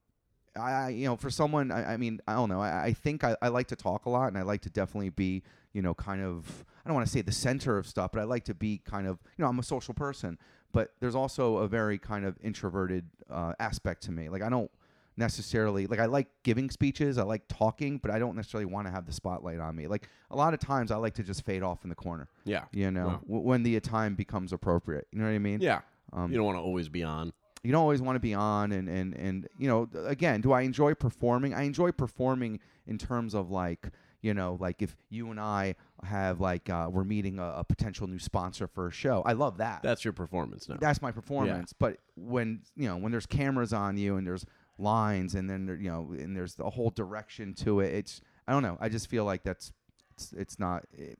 I, 0.60 0.88
you 0.90 1.06
know, 1.06 1.16
for 1.16 1.30
someone, 1.30 1.70
I, 1.72 1.94
I 1.94 1.96
mean, 1.96 2.20
I 2.28 2.34
don't 2.34 2.48
know. 2.48 2.60
I, 2.60 2.84
I 2.86 2.92
think 2.92 3.24
I, 3.24 3.36
I 3.42 3.48
like 3.48 3.68
to 3.68 3.76
talk 3.76 4.06
a 4.06 4.10
lot, 4.10 4.28
and 4.28 4.38
I 4.38 4.42
like 4.42 4.60
to 4.62 4.70
definitely 4.70 5.10
be, 5.10 5.42
you 5.72 5.82
know, 5.82 5.94
kind 5.94 6.22
of. 6.22 6.64
I 6.84 6.88
don't 6.88 6.94
want 6.94 7.06
to 7.06 7.12
say 7.12 7.20
the 7.22 7.32
center 7.32 7.76
of 7.78 7.86
stuff, 7.86 8.10
but 8.12 8.20
I 8.20 8.24
like 8.24 8.44
to 8.44 8.54
be 8.54 8.78
kind 8.84 9.06
of, 9.06 9.18
you 9.36 9.42
know, 9.42 9.48
I'm 9.48 9.58
a 9.58 9.62
social 9.62 9.92
person, 9.94 10.38
but 10.72 10.92
there's 11.00 11.14
also 11.14 11.58
a 11.58 11.68
very 11.68 11.98
kind 11.98 12.24
of 12.24 12.38
introverted 12.42 13.04
uh, 13.30 13.52
aspect 13.60 14.02
to 14.04 14.12
me. 14.12 14.28
Like 14.28 14.42
I 14.42 14.48
don't 14.48 14.70
necessarily 15.16 15.86
like 15.86 16.00
I 16.00 16.06
like 16.06 16.28
giving 16.42 16.70
speeches, 16.70 17.18
I 17.18 17.22
like 17.22 17.42
talking, 17.48 17.98
but 17.98 18.10
I 18.10 18.18
don't 18.18 18.34
necessarily 18.36 18.64
want 18.64 18.86
to 18.86 18.90
have 18.90 19.06
the 19.06 19.12
spotlight 19.12 19.58
on 19.60 19.76
me. 19.76 19.86
Like 19.86 20.08
a 20.30 20.36
lot 20.36 20.54
of 20.54 20.60
times, 20.60 20.90
I 20.90 20.96
like 20.96 21.14
to 21.14 21.22
just 21.22 21.44
fade 21.44 21.62
off 21.62 21.84
in 21.84 21.90
the 21.90 21.94
corner. 21.96 22.28
Yeah. 22.44 22.64
You 22.72 22.90
know, 22.90 23.06
Wow. 23.06 23.20
w- 23.26 23.42
when 23.42 23.62
the 23.62 23.78
time 23.80 24.14
becomes 24.14 24.52
appropriate. 24.52 25.06
You 25.12 25.18
know 25.18 25.26
what 25.26 25.32
I 25.34 25.38
mean? 25.38 25.60
Yeah. 25.60 25.80
Um, 26.12 26.30
You 26.30 26.38
don't 26.38 26.46
want 26.46 26.56
to 26.58 26.62
always 26.62 26.88
be 26.88 27.02
on. 27.04 27.32
You 27.62 27.72
don't 27.72 27.80
always 27.82 28.00
want 28.02 28.16
to 28.16 28.20
be 28.20 28.34
on 28.34 28.72
and 28.72 28.88
and 28.88 29.14
and 29.14 29.48
you 29.58 29.68
know 29.68 29.88
again 30.06 30.40
do 30.40 30.52
i 30.52 30.62
enjoy 30.62 30.94
performing 30.94 31.52
i 31.54 31.62
enjoy 31.62 31.92
performing 31.92 32.58
in 32.86 32.96
terms 32.98 33.34
of 33.34 33.50
like 33.50 33.90
you 34.22 34.32
know 34.34 34.56
like 34.60 34.80
if 34.82 34.96
you 35.10 35.30
and 35.30 35.38
i 35.40 35.74
have 36.04 36.40
like 36.40 36.70
uh, 36.70 36.88
we're 36.90 37.04
meeting 37.04 37.38
a, 37.38 37.54
a 37.58 37.64
potential 37.64 38.06
new 38.06 38.18
sponsor 38.18 38.66
for 38.66 38.86
a 38.86 38.90
show 38.92 39.22
i 39.26 39.32
love 39.32 39.58
that 39.58 39.82
That's 39.82 40.04
your 40.04 40.12
performance 40.12 40.68
now. 40.68 40.76
that's 40.80 41.02
my 41.02 41.10
performance 41.12 41.72
but 41.72 41.98
when 42.16 42.60
you 42.76 42.88
know 42.88 42.96
when 42.96 43.12
there's 43.12 43.26
cameras 43.26 43.72
on 43.72 43.96
you 43.98 44.16
and 44.16 44.26
there's 44.26 44.44
lines 44.78 45.34
and 45.34 45.48
then 45.50 45.66
there, 45.66 45.76
you 45.76 45.90
know 45.90 46.08
and 46.18 46.34
there's 46.36 46.54
the 46.54 46.68
whole 46.70 46.90
direction 46.90 47.52
to 47.54 47.80
it 47.80 47.94
it's 47.94 48.22
i 48.48 48.52
don't 48.52 48.62
know 48.62 48.78
i 48.80 48.88
just 48.88 49.08
feel 49.08 49.24
like 49.26 49.42
that's 49.42 49.72
it's, 50.14 50.32
it's 50.32 50.58
not 50.58 50.84
it, 50.96 51.18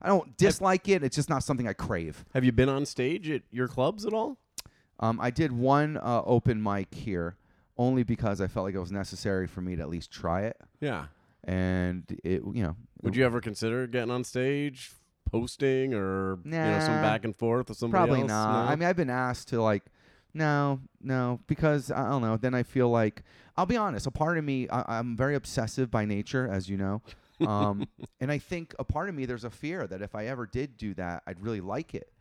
i 0.00 0.08
don't 0.08 0.34
dislike 0.38 0.88
it 0.88 1.02
it's 1.04 1.16
just 1.16 1.28
not 1.28 1.44
something 1.44 1.68
i 1.68 1.74
crave 1.74 2.24
Have 2.32 2.44
you 2.44 2.52
been 2.52 2.70
on 2.70 2.86
stage 2.86 3.28
at 3.30 3.42
your 3.50 3.68
clubs 3.68 4.06
at 4.06 4.14
all? 4.14 4.38
Um, 5.00 5.18
I 5.20 5.30
did 5.30 5.50
one 5.52 5.96
uh, 5.96 6.22
open 6.24 6.62
mic 6.62 6.94
here 6.94 7.36
only 7.78 8.02
because 8.02 8.40
I 8.40 8.46
felt 8.46 8.64
like 8.66 8.74
it 8.74 8.80
was 8.80 8.92
necessary 8.92 9.46
for 9.46 9.62
me 9.62 9.74
to 9.76 9.82
at 9.82 9.88
least 9.88 10.10
try 10.10 10.42
it. 10.42 10.58
Yeah. 10.80 11.06
And 11.44 12.04
it, 12.22 12.42
you 12.52 12.62
know, 12.62 12.76
Would 13.02 13.16
you 13.16 13.24
ever 13.24 13.40
consider 13.40 13.86
getting 13.86 14.10
on 14.10 14.24
stage, 14.24 14.92
posting, 15.30 15.94
or 15.94 16.38
you 16.44 16.50
know 16.50 16.80
some 16.80 17.00
back 17.00 17.24
and 17.24 17.34
forth 17.34 17.70
with 17.70 17.78
somebody 17.78 17.98
probably 17.98 18.20
else? 18.20 18.28
not. 18.28 18.66
No? 18.66 18.72
I 18.72 18.76
mean, 18.76 18.86
I've 18.86 18.96
been 18.96 19.08
asked 19.08 19.48
to 19.48 19.62
like, 19.62 19.84
no, 20.34 20.80
no, 21.02 21.40
because 21.46 21.90
I 21.90 22.08
don't 22.10 22.20
know. 22.20 22.36
Then 22.36 22.54
I 22.54 22.62
feel 22.62 22.90
like 22.90 23.22
I'll 23.56 23.64
be 23.66 23.78
honest. 23.78 24.06
A 24.06 24.10
part 24.10 24.36
of 24.36 24.44
me, 24.44 24.68
I, 24.68 24.98
I'm 24.98 25.16
very 25.16 25.34
obsessive 25.34 25.90
by 25.90 26.04
nature, 26.04 26.46
as 26.46 26.68
you 26.68 26.76
know. 26.76 27.02
Um, 27.40 27.88
and 28.20 28.30
I 28.30 28.36
think 28.36 28.74
a 28.78 28.84
part 28.84 29.08
of 29.08 29.14
me, 29.14 29.24
there's 29.24 29.44
a 29.44 29.50
fear 29.50 29.86
that 29.86 30.02
if 30.02 30.14
I 30.14 30.26
ever 30.26 30.44
did 30.44 30.76
do 30.76 30.92
that, 30.92 31.22
I'd 31.26 31.40
really 31.40 31.62
like 31.62 31.94
it. 31.94 32.12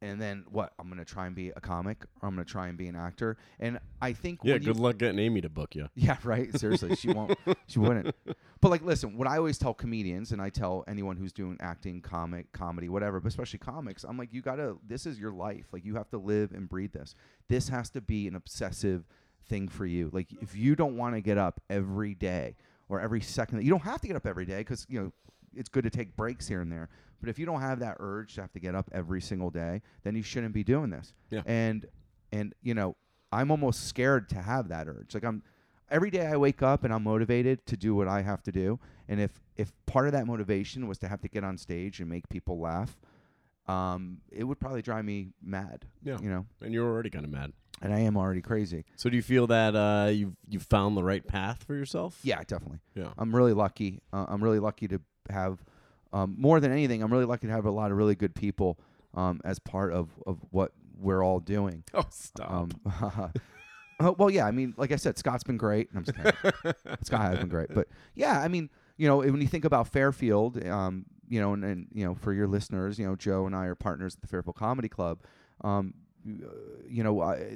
And 0.00 0.20
then 0.22 0.44
what? 0.48 0.72
I'm 0.78 0.88
gonna 0.88 1.04
try 1.04 1.26
and 1.26 1.34
be 1.34 1.48
a 1.50 1.60
comic, 1.60 2.04
or 2.22 2.28
I'm 2.28 2.34
gonna 2.34 2.44
try 2.44 2.68
and 2.68 2.78
be 2.78 2.86
an 2.86 2.94
actor. 2.94 3.36
And 3.58 3.80
I 4.00 4.12
think 4.12 4.40
yeah. 4.42 4.54
when 4.54 4.62
you, 4.62 4.72
Good 4.72 4.80
luck 4.80 4.98
getting 4.98 5.18
Amy 5.18 5.40
to 5.40 5.48
book 5.48 5.74
you. 5.74 5.88
Yeah, 5.96 6.16
right. 6.22 6.56
Seriously, 6.58 6.94
she 6.96 7.12
won't. 7.12 7.36
She 7.66 7.78
wouldn't. 7.78 8.14
But 8.60 8.70
like, 8.70 8.82
listen, 8.82 9.18
what 9.18 9.28
I 9.28 9.36
always 9.36 9.58
tell 9.58 9.74
comedians, 9.74 10.32
and 10.32 10.40
I 10.40 10.48
tell 10.48 10.84
anyone 10.88 11.16
who's 11.16 11.32
doing 11.32 11.58
acting, 11.60 12.00
comic, 12.00 12.50
comedy, 12.52 12.88
whatever, 12.88 13.20
but 13.20 13.28
especially 13.28 13.58
comics, 13.58 14.04
I'm 14.04 14.16
like, 14.16 14.32
you 14.32 14.40
gotta. 14.40 14.76
This 14.86 15.04
is 15.04 15.18
your 15.18 15.32
life. 15.32 15.66
Like, 15.72 15.84
you 15.84 15.96
have 15.96 16.08
to 16.10 16.18
live 16.18 16.52
and 16.52 16.68
breathe 16.68 16.92
this. 16.92 17.14
This 17.48 17.68
has 17.68 17.90
to 17.90 18.00
be 18.00 18.26
an 18.28 18.36
obsessive 18.36 19.04
thing 19.48 19.68
for 19.68 19.84
you. 19.84 20.10
Like, 20.12 20.28
if 20.40 20.56
you 20.56 20.76
don't 20.76 20.96
want 20.96 21.14
to 21.14 21.20
get 21.20 21.38
up 21.38 21.60
every 21.68 22.14
day 22.14 22.56
or 22.88 23.00
every 23.00 23.20
second, 23.20 23.62
you 23.62 23.70
don't 23.70 23.82
have 23.82 24.00
to 24.00 24.06
get 24.06 24.16
up 24.16 24.26
every 24.26 24.46
day 24.46 24.58
because 24.58 24.86
you 24.88 25.00
know 25.00 25.12
it's 25.54 25.68
good 25.68 25.84
to 25.84 25.90
take 25.90 26.16
breaks 26.16 26.46
here 26.48 26.60
and 26.60 26.70
there. 26.70 26.88
But 27.20 27.28
if 27.28 27.38
you 27.38 27.46
don't 27.46 27.60
have 27.60 27.80
that 27.80 27.96
urge 28.00 28.34
to 28.34 28.40
have 28.42 28.52
to 28.52 28.60
get 28.60 28.74
up 28.74 28.88
every 28.92 29.20
single 29.20 29.50
day, 29.50 29.82
then 30.04 30.14
you 30.14 30.22
shouldn't 30.22 30.54
be 30.54 30.62
doing 30.64 30.90
this. 30.90 31.12
Yeah. 31.30 31.42
And 31.46 31.86
and 32.32 32.54
you 32.62 32.74
know, 32.74 32.96
I'm 33.32 33.50
almost 33.50 33.86
scared 33.88 34.28
to 34.30 34.36
have 34.42 34.68
that 34.68 34.88
urge. 34.88 35.14
Like 35.14 35.24
I'm 35.24 35.42
every 35.90 36.10
day 36.10 36.26
I 36.26 36.36
wake 36.36 36.62
up 36.62 36.84
and 36.84 36.92
I'm 36.92 37.02
motivated 37.04 37.64
to 37.66 37.76
do 37.76 37.94
what 37.94 38.08
I 38.08 38.22
have 38.22 38.42
to 38.44 38.52
do. 38.52 38.78
And 39.08 39.20
if 39.20 39.32
if 39.56 39.72
part 39.86 40.06
of 40.06 40.12
that 40.12 40.26
motivation 40.26 40.86
was 40.86 40.98
to 40.98 41.08
have 41.08 41.20
to 41.22 41.28
get 41.28 41.42
on 41.44 41.58
stage 41.58 41.98
and 42.00 42.08
make 42.08 42.28
people 42.28 42.58
laugh, 42.60 42.96
um, 43.66 44.18
it 44.30 44.44
would 44.44 44.58
probably 44.60 44.82
drive 44.82 45.04
me 45.04 45.28
mad. 45.42 45.84
Yeah. 46.02 46.18
You 46.22 46.30
know, 46.30 46.46
And 46.62 46.72
you're 46.72 46.88
already 46.88 47.10
kind 47.10 47.24
of 47.24 47.30
mad. 47.30 47.52
and 47.82 47.92
I 47.92 48.00
am 48.00 48.16
already 48.16 48.40
crazy. 48.42 48.84
So 48.96 49.10
do 49.10 49.16
you 49.16 49.22
feel 49.22 49.46
that 49.48 49.74
uh, 49.76 50.10
you've 50.10 50.36
you've 50.48 50.62
found 50.64 50.96
the 50.96 51.02
right 51.04 51.26
path 51.26 51.64
for 51.64 51.74
yourself? 51.74 52.18
Yeah, 52.22 52.42
definitely. 52.46 52.78
Yeah. 52.94 53.08
I'm 53.18 53.34
really 53.34 53.52
lucky. 53.52 54.00
Uh, 54.12 54.26
I'm 54.28 54.42
really 54.42 54.58
lucky 54.60 54.88
to 54.88 55.00
have 55.30 55.58
um, 56.12 56.34
more 56.38 56.60
than 56.60 56.72
anything. 56.72 57.02
I'm 57.02 57.12
really 57.12 57.24
lucky 57.24 57.46
to 57.46 57.52
have 57.52 57.66
a 57.66 57.70
lot 57.70 57.90
of 57.90 57.96
really 57.96 58.14
good 58.14 58.34
people 58.34 58.78
um, 59.14 59.40
as 59.44 59.58
part 59.58 59.92
of 59.92 60.10
of 60.26 60.38
what 60.50 60.72
we're 60.98 61.22
all 61.22 61.40
doing. 61.40 61.84
Oh, 61.94 62.04
stop. 62.10 62.50
Um, 62.50 62.70
uh, 64.00 64.12
well, 64.16 64.30
yeah. 64.30 64.46
I 64.46 64.50
mean, 64.50 64.74
like 64.76 64.92
I 64.92 64.96
said, 64.96 65.18
Scott's 65.18 65.44
been 65.44 65.56
great. 65.56 65.88
I'm 65.94 66.04
just 66.04 66.16
kidding. 66.16 66.32
Scott 67.02 67.20
has 67.22 67.38
been 67.38 67.48
great, 67.48 67.68
but 67.72 67.88
yeah, 68.14 68.40
I 68.40 68.48
mean, 68.48 68.70
you 68.96 69.06
know, 69.06 69.18
when 69.18 69.40
you 69.40 69.48
think 69.48 69.64
about 69.64 69.88
Fairfield, 69.88 70.64
um, 70.66 71.06
you 71.28 71.40
know, 71.40 71.52
and, 71.52 71.64
and 71.64 71.86
you 71.92 72.04
know, 72.04 72.14
for 72.14 72.32
your 72.32 72.46
listeners, 72.46 72.98
you 72.98 73.06
know, 73.06 73.14
Joe 73.14 73.46
and 73.46 73.54
I 73.54 73.66
are 73.66 73.74
partners 73.74 74.14
at 74.14 74.20
the 74.20 74.26
Fairfield 74.26 74.56
Comedy 74.56 74.88
Club. 74.88 75.20
Um, 75.62 75.94
you 76.24 77.02
know, 77.02 77.20
I, 77.20 77.46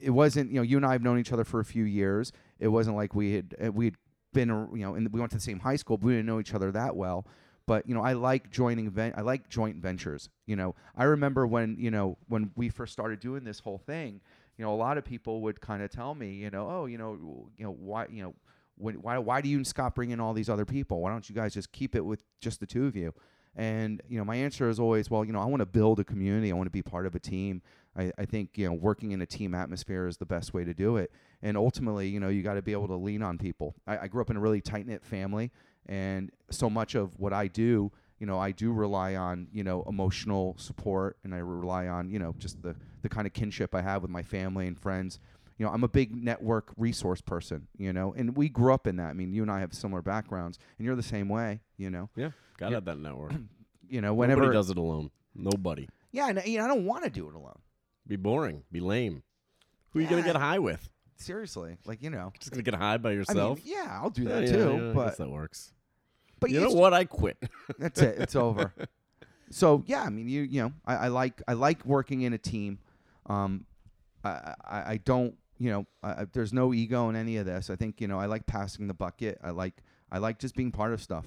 it 0.00 0.10
wasn't. 0.10 0.50
You 0.50 0.56
know, 0.56 0.62
you 0.62 0.76
and 0.76 0.86
I 0.86 0.92
have 0.92 1.02
known 1.02 1.18
each 1.18 1.32
other 1.32 1.44
for 1.44 1.60
a 1.60 1.64
few 1.64 1.84
years. 1.84 2.32
It 2.58 2.68
wasn't 2.68 2.96
like 2.96 3.14
we 3.14 3.34
had 3.34 3.54
uh, 3.64 3.72
we 3.72 3.86
had 3.86 3.94
been, 4.32 4.48
you 4.48 4.82
know, 4.82 4.94
and 4.94 5.12
we 5.12 5.20
went 5.20 5.32
to 5.32 5.38
the 5.38 5.42
same 5.42 5.60
high 5.60 5.76
school, 5.76 5.96
but 5.96 6.06
we 6.06 6.12
didn't 6.12 6.26
know 6.26 6.40
each 6.40 6.54
other 6.54 6.70
that 6.72 6.96
well. 6.96 7.26
But 7.66 7.88
you 7.88 7.94
know, 7.94 8.02
I 8.02 8.12
like 8.12 8.50
joining. 8.50 8.90
Ven- 8.90 9.14
I 9.16 9.22
like 9.22 9.48
joint 9.48 9.76
ventures. 9.76 10.28
You 10.46 10.56
know, 10.56 10.74
I 10.96 11.04
remember 11.04 11.46
when 11.46 11.76
you 11.78 11.90
know 11.90 12.18
when 12.28 12.50
we 12.56 12.68
first 12.68 12.92
started 12.92 13.20
doing 13.20 13.44
this 13.44 13.60
whole 13.60 13.78
thing. 13.78 14.20
You 14.56 14.64
know, 14.64 14.72
a 14.72 14.76
lot 14.76 14.98
of 14.98 15.04
people 15.04 15.40
would 15.42 15.60
kind 15.60 15.82
of 15.82 15.90
tell 15.90 16.14
me, 16.14 16.30
you 16.34 16.50
know, 16.50 16.68
oh, 16.70 16.86
you 16.86 16.96
know, 16.96 17.48
you 17.56 17.64
know, 17.64 17.72
why, 17.72 18.06
you 18.08 18.22
know, 18.22 18.34
when, 18.76 18.96
why, 19.02 19.18
why 19.18 19.40
do 19.40 19.48
you 19.48 19.56
and 19.56 19.66
Scott 19.66 19.96
bring 19.96 20.10
in 20.10 20.20
all 20.20 20.32
these 20.32 20.48
other 20.48 20.64
people? 20.64 21.00
Why 21.00 21.10
don't 21.10 21.28
you 21.28 21.34
guys 21.34 21.54
just 21.54 21.72
keep 21.72 21.96
it 21.96 22.02
with 22.02 22.22
just 22.40 22.60
the 22.60 22.66
two 22.66 22.86
of 22.86 22.94
you? 22.94 23.12
And 23.56 24.02
you 24.08 24.18
know, 24.18 24.24
my 24.24 24.36
answer 24.36 24.68
is 24.68 24.80
always, 24.80 25.10
well, 25.10 25.24
you 25.24 25.32
know, 25.32 25.40
I 25.40 25.44
want 25.44 25.60
to 25.60 25.66
build 25.66 26.00
a 26.00 26.04
community. 26.04 26.50
I 26.50 26.54
want 26.54 26.66
to 26.66 26.72
be 26.72 26.82
part 26.82 27.06
of 27.06 27.14
a 27.14 27.20
team. 27.20 27.62
I, 27.96 28.10
I 28.18 28.24
think 28.24 28.58
you 28.58 28.66
know, 28.66 28.72
working 28.72 29.12
in 29.12 29.22
a 29.22 29.26
team 29.26 29.54
atmosphere 29.54 30.08
is 30.08 30.16
the 30.16 30.26
best 30.26 30.52
way 30.52 30.64
to 30.64 30.74
do 30.74 30.96
it. 30.96 31.12
And 31.40 31.56
ultimately, 31.56 32.08
you 32.08 32.18
know, 32.18 32.28
you 32.28 32.42
got 32.42 32.54
to 32.54 32.62
be 32.62 32.72
able 32.72 32.88
to 32.88 32.96
lean 32.96 33.22
on 33.22 33.38
people. 33.38 33.74
I, 33.86 33.98
I 33.98 34.08
grew 34.08 34.22
up 34.22 34.30
in 34.30 34.36
a 34.36 34.40
really 34.40 34.60
tight 34.60 34.86
knit 34.86 35.04
family, 35.04 35.52
and 35.86 36.30
so 36.50 36.68
much 36.70 36.94
of 36.94 37.18
what 37.18 37.32
I 37.32 37.46
do, 37.48 37.90
you 38.18 38.26
know, 38.26 38.38
I 38.38 38.52
do 38.52 38.72
rely 38.72 39.16
on 39.16 39.48
you 39.52 39.64
know 39.64 39.82
emotional 39.88 40.54
support, 40.58 41.16
and 41.24 41.34
I 41.34 41.38
rely 41.38 41.86
on 41.88 42.10
you 42.10 42.18
know 42.18 42.34
just 42.38 42.62
the 42.62 42.74
the 43.02 43.08
kind 43.08 43.26
of 43.26 43.32
kinship 43.32 43.74
I 43.74 43.82
have 43.82 44.02
with 44.02 44.10
my 44.10 44.22
family 44.22 44.66
and 44.66 44.78
friends. 44.78 45.18
You 45.58 45.64
know, 45.66 45.72
I'm 45.72 45.84
a 45.84 45.88
big 45.88 46.16
network 46.16 46.72
resource 46.76 47.20
person. 47.20 47.68
You 47.78 47.92
know, 47.92 48.12
and 48.16 48.36
we 48.36 48.48
grew 48.48 48.72
up 48.72 48.86
in 48.86 48.96
that. 48.96 49.10
I 49.10 49.12
mean, 49.12 49.32
you 49.32 49.42
and 49.42 49.50
I 49.50 49.60
have 49.60 49.72
similar 49.74 50.02
backgrounds, 50.02 50.58
and 50.78 50.84
you're 50.86 50.96
the 50.96 51.02
same 51.02 51.28
way. 51.28 51.60
You 51.76 51.90
know, 51.90 52.08
Yeah, 52.16 52.30
gotta 52.56 52.70
Yeah. 52.72 52.76
have 52.76 52.84
that 52.86 52.98
network. 52.98 53.32
you 53.88 54.00
know, 54.00 54.14
whenever 54.14 54.42
Nobody 54.42 54.56
does 54.56 54.70
it 54.70 54.78
alone. 54.78 55.10
Nobody. 55.34 55.88
yeah, 56.12 56.28
and 56.28 56.42
you 56.46 56.58
know, 56.58 56.64
I 56.64 56.68
don't 56.68 56.84
want 56.86 57.04
to 57.04 57.10
do 57.10 57.28
it 57.28 57.34
alone. 57.34 57.58
Be 58.06 58.16
boring. 58.16 58.62
Be 58.72 58.80
lame. 58.80 59.22
Who 59.90 59.98
are 59.98 60.02
you 60.02 60.08
gonna 60.08 60.22
get 60.22 60.36
high 60.36 60.58
with? 60.58 60.88
Seriously, 61.16 61.76
like 61.86 62.02
you 62.02 62.10
know, 62.10 62.32
Just 62.38 62.50
gonna 62.50 62.62
get 62.62 62.74
high 62.74 62.96
by 62.96 63.10
I 63.10 63.12
mean, 63.12 63.18
yourself? 63.20 63.60
yeah, 63.64 63.98
I'll 64.02 64.10
do 64.10 64.24
that 64.24 64.44
yeah, 64.44 64.52
too. 64.52 64.58
yeah, 64.58 64.64
I 64.74 64.78
guess 64.78 64.94
but 64.94 65.16
that 65.18 65.30
works. 65.30 65.72
but 66.40 66.50
you 66.50 66.58
know 66.60 66.66
it's- 66.66 66.78
what? 66.80 66.92
I 66.92 67.04
quit. 67.04 67.36
That's 67.78 68.00
it. 68.02 68.18
It's 68.18 68.36
over. 68.36 68.72
So 69.50 69.84
yeah, 69.86 70.02
I 70.02 70.10
mean, 70.10 70.26
you 70.26 70.42
you 70.42 70.62
know, 70.62 70.72
I, 70.84 70.96
I 70.96 71.08
like 71.08 71.40
I 71.46 71.52
like 71.52 71.84
working 71.84 72.22
in 72.22 72.32
a 72.32 72.38
team. 72.38 72.78
Um, 73.26 73.66
I 74.24 74.54
I, 74.64 74.82
I 74.92 75.00
don't 75.04 75.36
you 75.58 75.70
know, 75.70 75.86
I, 76.02 76.10
I- 76.22 76.26
there's 76.32 76.52
no 76.52 76.74
ego 76.74 77.08
in 77.08 77.14
any 77.14 77.36
of 77.36 77.46
this. 77.46 77.70
I 77.70 77.76
think 77.76 78.00
you 78.00 78.08
know, 78.08 78.18
I 78.18 78.26
like 78.26 78.46
passing 78.46 78.88
the 78.88 78.94
bucket. 78.94 79.38
I 79.44 79.50
like 79.50 79.74
I 80.10 80.18
like 80.18 80.40
just 80.40 80.56
being 80.56 80.72
part 80.72 80.92
of 80.92 81.00
stuff. 81.00 81.26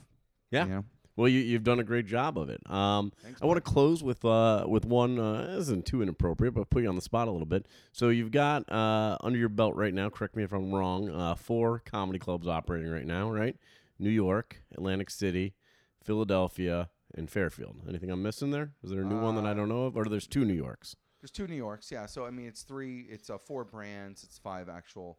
Yeah. 0.51 0.65
You 0.65 0.72
know? 0.72 0.86
Well, 1.17 1.27
you, 1.27 1.39
you've 1.39 1.63
done 1.63 1.79
a 1.79 1.83
great 1.83 2.05
job 2.05 2.38
of 2.38 2.50
it. 2.50 2.62
Um, 2.71 3.12
Thanks, 3.24 3.41
I 3.41 3.45
want 3.47 3.57
to 3.57 3.62
close 3.62 4.03
with 4.03 4.24
uh, 4.24 4.65
with 4.67 4.86
one. 4.86 5.19
Uh, 5.19 5.47
this 5.57 5.62
isn't 5.63 5.86
too 5.86 6.01
inappropriate, 6.01 6.53
but 6.53 6.69
put 6.69 6.83
you 6.83 6.89
on 6.89 6.95
the 6.95 7.01
spot 7.01 7.27
a 7.27 7.31
little 7.31 7.47
bit. 7.47 7.65
So 7.91 8.09
you've 8.09 8.31
got 8.31 8.71
uh, 8.71 9.17
under 9.21 9.38
your 9.39 9.50
belt 9.50 9.75
right 9.75 9.93
now. 9.93 10.09
Correct 10.09 10.36
me 10.36 10.43
if 10.43 10.53
I'm 10.53 10.71
wrong. 10.74 11.09
Uh, 11.09 11.36
four 11.36 11.79
comedy 11.79 12.19
clubs 12.19 12.47
operating 12.47 12.89
right 12.91 13.05
now, 13.05 13.29
right? 13.31 13.57
New 14.00 14.12
York, 14.12 14.62
Atlantic 14.77 15.09
City, 15.09 15.55
Philadelphia, 16.03 16.89
and 17.15 17.29
Fairfield. 17.29 17.77
Anything 17.89 18.12
I'm 18.12 18.21
missing 18.21 18.51
there? 18.51 18.71
Is 18.83 18.91
there 18.91 19.01
a 19.01 19.05
new 19.05 19.19
one 19.19 19.36
that 19.36 19.45
I 19.45 19.51
Uh, 19.51 19.53
don't 19.55 19.69
know 19.69 19.86
of, 19.86 19.97
or 19.97 20.05
there's 20.05 20.27
two 20.27 20.45
New 20.45 20.53
Yorks? 20.53 20.95
There's 21.19 21.31
two 21.31 21.47
New 21.47 21.55
Yorks, 21.55 21.91
yeah. 21.91 22.05
So 22.05 22.25
I 22.25 22.29
mean, 22.29 22.45
it's 22.47 22.62
three. 22.62 23.07
It's 23.09 23.29
uh, 23.31 23.39
four 23.39 23.63
brands. 23.65 24.24
It's 24.24 24.38
five 24.38 24.69
actual 24.69 25.17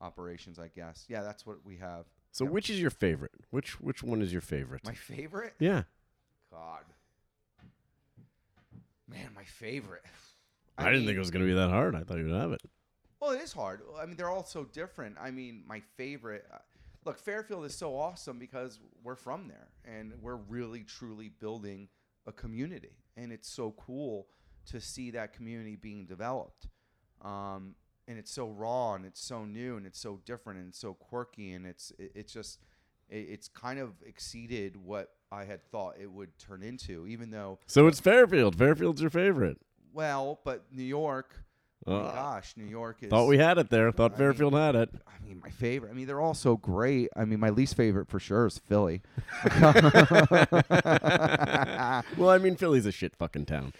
operations, 0.00 0.58
I 0.58 0.68
guess. 0.68 1.06
Yeah, 1.08 1.22
that's 1.22 1.46
what 1.46 1.64
we 1.64 1.76
have. 1.78 2.04
So 2.38 2.44
Yep. 2.44 2.52
which 2.52 2.70
is 2.70 2.80
your 2.80 2.90
favorite? 2.90 3.32
Which 3.50 3.80
which 3.80 4.00
one 4.04 4.22
is 4.22 4.30
your 4.32 4.40
favorite? 4.42 4.84
My 4.86 4.94
favorite. 4.94 5.54
yeah, 5.58 5.82
God. 6.52 6.84
Man, 9.08 9.30
my 9.34 9.42
favorite. 9.44 10.04
I, 10.76 10.84
didn't 10.84 11.00
mean- 11.00 11.06
think 11.08 11.16
it 11.16 11.20
was 11.20 11.30
gonna 11.32 11.46
be 11.46 11.54
that 11.54 11.70
hard. 11.70 11.96
I 11.96 12.04
thought 12.04 12.18
you 12.18 12.26
would 12.26 12.34
have 12.40 12.52
it. 12.52 12.60
Well, 13.18 13.32
it 13.32 13.40
is 13.40 13.52
hard. 13.52 13.80
I 13.98 14.06
mean, 14.06 14.16
they're 14.16 14.30
all 14.30 14.44
so 14.44 14.64
different. 14.64 15.16
I 15.20 15.32
mean, 15.32 15.64
my 15.66 15.80
favorite. 15.96 16.46
Uh, 16.52 16.58
look, 17.04 17.18
Fairfield 17.18 17.64
is 17.64 17.74
so 17.74 17.96
awesome 17.96 18.38
because 18.38 18.78
we're 19.02 19.16
from 19.16 19.48
there, 19.48 19.70
and 19.84 20.12
we're 20.20 20.36
really 20.36 20.84
truly 20.84 21.28
building 21.30 21.88
a 22.26 22.32
community, 22.32 22.96
and 23.16 23.32
it's 23.32 23.48
so 23.48 23.72
cool 23.72 24.28
to 24.66 24.80
see 24.80 25.10
that 25.10 25.32
community 25.32 25.74
being 25.74 26.06
developed. 26.06 26.68
Um, 27.22 27.74
and 28.08 28.18
it's 28.18 28.32
so 28.32 28.48
raw, 28.48 28.94
and 28.94 29.04
it's 29.04 29.20
so 29.20 29.44
new, 29.44 29.76
and 29.76 29.86
it's 29.86 30.00
so 30.00 30.18
different, 30.24 30.58
and 30.58 30.74
so 30.74 30.94
quirky, 30.94 31.52
and 31.52 31.64
it's 31.66 31.92
it, 31.98 32.10
it's 32.16 32.32
just 32.32 32.58
it, 33.08 33.18
it's 33.30 33.46
kind 33.48 33.78
of 33.78 33.90
exceeded 34.04 34.76
what 34.76 35.10
I 35.30 35.44
had 35.44 35.62
thought 35.70 35.94
it 36.00 36.10
would 36.10 36.36
turn 36.38 36.62
into. 36.64 37.06
Even 37.06 37.30
though, 37.30 37.58
So 37.66 37.86
it's 37.86 38.00
Fairfield. 38.00 38.56
Fairfield's 38.56 39.00
your 39.02 39.10
favorite. 39.10 39.58
well, 39.92 40.40
but 40.44 40.64
New 40.72 40.82
York. 40.82 41.34
oh 41.86 41.94
Uh, 41.96 42.12
gosh, 42.14 42.54
New 42.56 42.64
York 42.66 42.98
is. 43.02 43.10
Thought 43.10 43.26
we 43.28 43.38
had 43.38 43.58
it 43.58 43.70
there. 43.70 43.92
Thought 43.92 44.14
I 44.14 44.16
Fairfield 44.16 44.54
had 44.54 44.74
it. 44.74 44.90
I 45.06 45.24
mean, 45.26 45.40
my 45.42 45.50
favorite. 45.50 45.90
I 45.90 45.92
mean, 45.94 46.06
they're 46.06 46.20
all 46.20 46.34
so 46.34 46.56
great. 46.56 47.08
I 47.14 47.24
mean, 47.26 47.38
my 47.40 47.50
least 47.50 47.76
favorite 47.76 48.08
for 48.08 48.18
sure 48.18 48.46
is 48.46 48.56
Philly. 48.58 49.02
well, 52.16 52.30
I 52.30 52.38
mean, 52.40 52.56
Philly's 52.56 52.86
a 52.86 52.92
shit 52.92 53.14
fucking 53.16 53.46
town. 53.46 53.72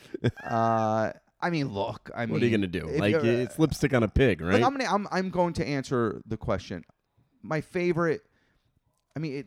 uh, 0.45 1.13
I 1.41 1.51
mean, 1.51 1.69
look. 1.69 2.11
I 2.15 2.27
mean, 2.27 2.33
what 2.33 2.43
are 2.43 2.47
you 2.47 2.51
gonna 2.51 2.67
do? 2.67 2.87
Like 2.87 3.13
you're- 3.13 3.29
it's 3.29 3.59
lipstick 3.59 3.95
on 3.95 4.03
a 4.03 4.09
pig, 4.09 4.41
right? 4.41 4.55
Like, 4.55 4.65
I'm 4.65 4.77
gonna. 4.77 4.93
I'm. 4.93 5.09
I'm 5.11 5.31
going 5.31 5.53
to 5.55 5.67
answer 5.67 6.21
the 6.27 6.37
question. 6.37 6.85
My 7.43 7.61
favorite. 7.61 8.23
I 9.17 9.21
mean, 9.21 9.37
it. 9.37 9.47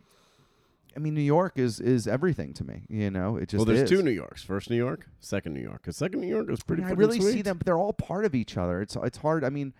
I 0.96 0.98
mean, 0.98 1.14
New 1.14 1.22
York 1.22 1.58
is 1.58 1.80
is 1.80 2.06
everything 2.06 2.54
to 2.54 2.64
me. 2.64 2.84
You 2.88 3.10
know, 3.10 3.36
it 3.36 3.50
just. 3.50 3.58
well, 3.58 3.66
there's 3.66 3.82
is. 3.82 3.90
two 3.90 4.02
New 4.02 4.10
Yorks. 4.10 4.42
First 4.42 4.70
New 4.70 4.76
York, 4.76 5.06
second 5.20 5.52
New 5.52 5.60
York. 5.60 5.82
Because 5.82 5.96
second 5.96 6.20
New 6.20 6.28
York 6.28 6.48
was 6.48 6.60
I, 6.60 6.66
pretty. 6.66 6.82
mean, 6.82 6.92
I 6.92 6.94
really 6.94 7.20
see 7.20 7.42
them. 7.42 7.58
But 7.58 7.66
they're 7.66 7.78
all 7.78 7.92
part 7.92 8.24
of 8.24 8.34
each 8.34 8.56
other. 8.56 8.80
It's 8.80 8.96
it's 8.96 9.18
hard. 9.18 9.44
I 9.44 9.50
mean. 9.50 9.74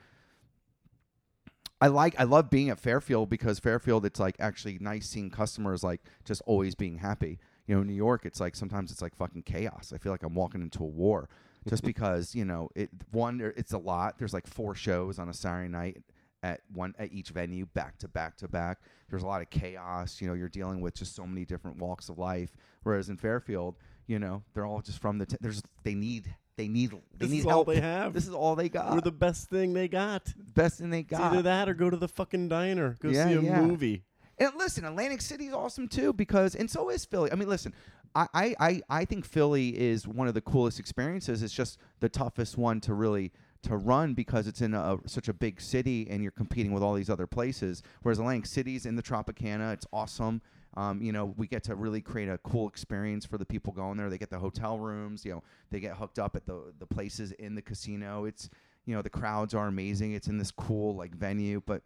I 1.81 1.89
like 1.89 2.15
I 2.17 2.23
love 2.23 2.49
being 2.49 2.71
at 2.71 2.79
Fairfield 2.79 3.29
because 3.29 3.59
Fairfield 3.59 4.07
it's 4.07 4.21
like 4.21 4.37
actually 4.39 4.79
nice 4.81 5.09
seeing 5.09 5.31
customers 5.31 5.83
like 5.83 6.01
just 6.25 6.41
always 6.47 6.77
being 6.77 6.99
happy. 6.99 7.41
You 7.67 7.75
know, 7.75 7.83
New 7.83 7.93
York 7.93 8.25
it's 8.25 8.39
like 8.39 8.55
sometimes 8.55 8.93
it's 8.93 9.03
like 9.03 9.17
fucking 9.17 9.43
chaos. 9.43 9.93
I 9.93 9.99
feel 9.99 10.13
like 10.13 10.23
I'm 10.23 10.37
walking 10.37 10.63
into 10.63 10.85
a 10.85 10.87
war 10.87 11.29
just 11.69 11.83
because, 11.85 12.35
you 12.35 12.45
know, 12.45 12.69
it 12.75 12.91
one 13.11 13.41
it's 13.57 13.73
a 13.73 13.79
lot. 13.79 14.19
There's 14.19 14.33
like 14.35 14.47
four 14.47 14.75
shows 14.75 15.19
on 15.19 15.29
a 15.29 15.35
Saturday 15.35 15.69
night 15.69 16.03
at 16.43 16.61
one 16.73 16.93
at 16.99 17.13
each 17.13 17.29
venue 17.31 17.67
back 17.67 17.99
to 17.99 18.09
back 18.09 18.37
to 18.39 18.49
back. 18.49 18.81
There's 19.09 19.23
a 19.23 19.27
lot 19.27 19.43
of 19.43 19.51
chaos, 19.51 20.21
you 20.21 20.27
know, 20.27 20.35
you're 20.35 20.49
dealing 20.49 20.81
with 20.81 20.95
just 20.95 21.15
so 21.15 21.27
many 21.27 21.45
different 21.45 21.77
walks 21.79 22.09
of 22.09 22.19
life 22.19 22.57
whereas 22.83 23.09
in 23.09 23.17
Fairfield, 23.17 23.77
you 24.09 24.19
know, 24.19 24.43
they're 24.55 24.67
all 24.67 24.81
just 24.81 25.01
from 25.01 25.19
the 25.19 25.27
t- 25.27 25.37
there's 25.41 25.63
they 25.85 25.95
need 25.95 26.35
they 26.57 26.67
need 26.69 26.91
they 26.91 26.99
This 27.19 27.31
need 27.31 27.39
is 27.39 27.45
help. 27.45 27.69
all 27.69 27.75
they 27.75 27.81
have. 27.81 28.13
This 28.13 28.27
is 28.27 28.35
all 28.35 28.57
they 28.57 28.69
got. 28.69 28.93
We're 28.93 29.01
the 29.01 29.13
best 29.13 29.49
thing 29.49 29.73
they 29.73 29.87
got. 29.89 30.35
best 30.55 30.79
thing 30.79 30.91
they 30.91 31.01
It's 31.01 31.11
got. 31.11 31.33
either 31.33 31.43
that 31.43 31.69
or 31.69 31.75
go 31.75 31.89
to 31.91 31.97
the 31.97 32.09
fucking 32.09 32.49
diner. 32.49 32.97
Go 33.01 33.09
Yeah, 33.11 33.29
see 33.29 33.35
a 33.35 33.41
yeah. 33.41 33.61
movie. 33.63 34.03
And 34.39 34.53
listen, 34.57 34.85
Atlantic 34.85 35.21
City's 35.21 35.53
awesome 35.53 35.89
too 35.89 36.13
because, 36.13 36.55
and 36.55 36.71
so 36.71 36.89
is 36.89 37.05
Philly. 37.05 37.31
I 37.31 37.35
mean, 37.35 37.49
listen, 37.49 37.75
I, 38.15 38.55
I, 38.61 38.83
I, 38.91 39.05
think 39.05 39.25
Philly 39.25 39.71
is 39.79 40.07
one 40.07 40.29
of 40.29 40.35
the 40.35 40.41
coolest 40.41 40.79
experiences. 40.79 41.43
It's 41.43 41.55
just 41.55 41.79
the 42.01 42.09
toughest 42.09 42.59
one 42.59 42.81
to 42.83 42.95
really 42.95 43.33
to 43.63 43.77
run 43.77 44.13
because 44.13 44.47
it's 44.47 44.61
in 44.61 44.75
a, 44.75 44.99
such 45.07 45.29
a 45.29 45.33
big 45.33 45.61
city 45.61 46.09
and 46.11 46.23
you're 46.23 46.33
competing 46.33 46.73
with 46.73 46.83
all 46.83 46.95
these 46.95 47.09
other 47.09 47.27
places. 47.27 47.83
Whereas 48.03 48.19
Atlantic 48.19 48.47
City's 48.47 48.87
in 48.87 48.97
the 48.97 49.03
Tropicana, 49.03 49.73
it's 49.73 49.87
awesome. 49.93 50.43
Um, 50.77 51.01
you 51.03 51.13
know, 51.13 51.35
we 51.37 51.47
get 51.47 51.63
to 51.65 51.75
really 51.75 52.01
create 52.01 52.29
a 52.29 52.39
cool 52.39 52.69
experience 52.69 53.25
for 53.25 53.39
the 53.39 53.45
people 53.45 53.73
going 53.73 53.99
there. 53.99 54.11
They 54.11 54.19
get 54.19 54.31
the 54.31 54.39
hotel 54.39 54.79
rooms. 54.79 55.25
You 55.25 55.33
know, 55.33 55.43
they 55.71 55.81
get 55.81 55.97
hooked 55.97 56.19
up 56.19 56.35
at 56.35 56.47
the 56.47 56.73
the 56.79 56.87
places 56.87 57.33
in 57.33 57.55
the 57.55 57.63
casino. 57.63 58.25
It's 58.25 58.49
you 58.87 58.95
know 58.95 59.03
the 59.03 59.11
crowds 59.11 59.55
are 59.55 59.69
amazing. 59.69 60.13
It's 60.13 60.29
in 60.29 60.39
this 60.39 60.51
cool 60.51 60.97
like 60.97 61.15
venue, 61.15 61.63
but 61.65 61.83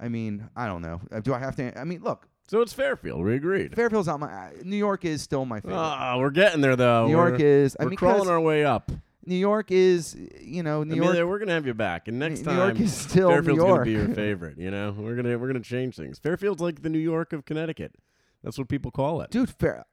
I 0.00 0.08
mean, 0.08 0.48
I 0.56 0.66
don't 0.66 0.82
know. 0.82 1.00
Uh, 1.12 1.20
Do 1.20 1.34
I 1.34 1.38
have 1.38 1.54
to? 1.56 1.78
I 1.78 1.84
mean, 1.84 2.00
look, 2.02 2.26
So 2.48 2.62
it's 2.62 2.72
Fairfield. 2.72 3.22
We 3.22 3.34
agreed. 3.34 3.74
Fairfield's 3.74 4.08
not 4.08 4.18
my. 4.20 4.26
uh, 4.32 4.50
New 4.64 4.76
York 4.76 5.04
is 5.04 5.22
still 5.22 5.44
my 5.44 5.60
favorite. 5.60 5.76
Ah, 5.76 6.18
we're 6.18 6.30
getting 6.30 6.60
there 6.62 6.76
though. 6.76 7.06
New 7.06 7.12
York 7.12 7.38
we're, 7.38 7.46
is. 7.64 7.76
I 7.78 7.84
we're 7.84 7.90
mean, 7.90 7.96
crawling 7.98 8.28
our 8.28 8.40
way 8.40 8.64
up. 8.64 8.90
New 9.26 9.36
York 9.36 9.70
is. 9.70 10.16
You 10.40 10.62
know, 10.62 10.82
New 10.82 10.94
Amelia, 10.94 11.18
York. 11.20 11.28
we're 11.28 11.38
gonna 11.38 11.52
have 11.52 11.66
you 11.66 11.74
back, 11.74 12.08
and 12.08 12.18
next 12.18 12.40
New 12.40 12.44
time 12.46 12.56
York 12.56 12.80
is 12.80 12.94
still 12.96 13.28
Fairfield's 13.28 13.60
New 13.60 13.66
York. 13.66 13.70
gonna 13.78 13.84
be 13.84 13.92
your 13.92 14.08
favorite. 14.14 14.58
You 14.58 14.70
know, 14.70 14.94
we're 14.98 15.14
gonna 15.16 15.36
we're 15.38 15.46
gonna 15.48 15.60
change 15.60 15.96
things. 15.96 16.18
Fairfield's 16.18 16.62
like 16.62 16.82
the 16.82 16.88
New 16.90 16.98
York 16.98 17.32
of 17.34 17.44
Connecticut. 17.44 17.94
That's 18.42 18.56
what 18.58 18.68
people 18.68 18.90
call 18.90 19.20
it. 19.20 19.30
Dude, 19.30 19.50
fair. 19.50 19.84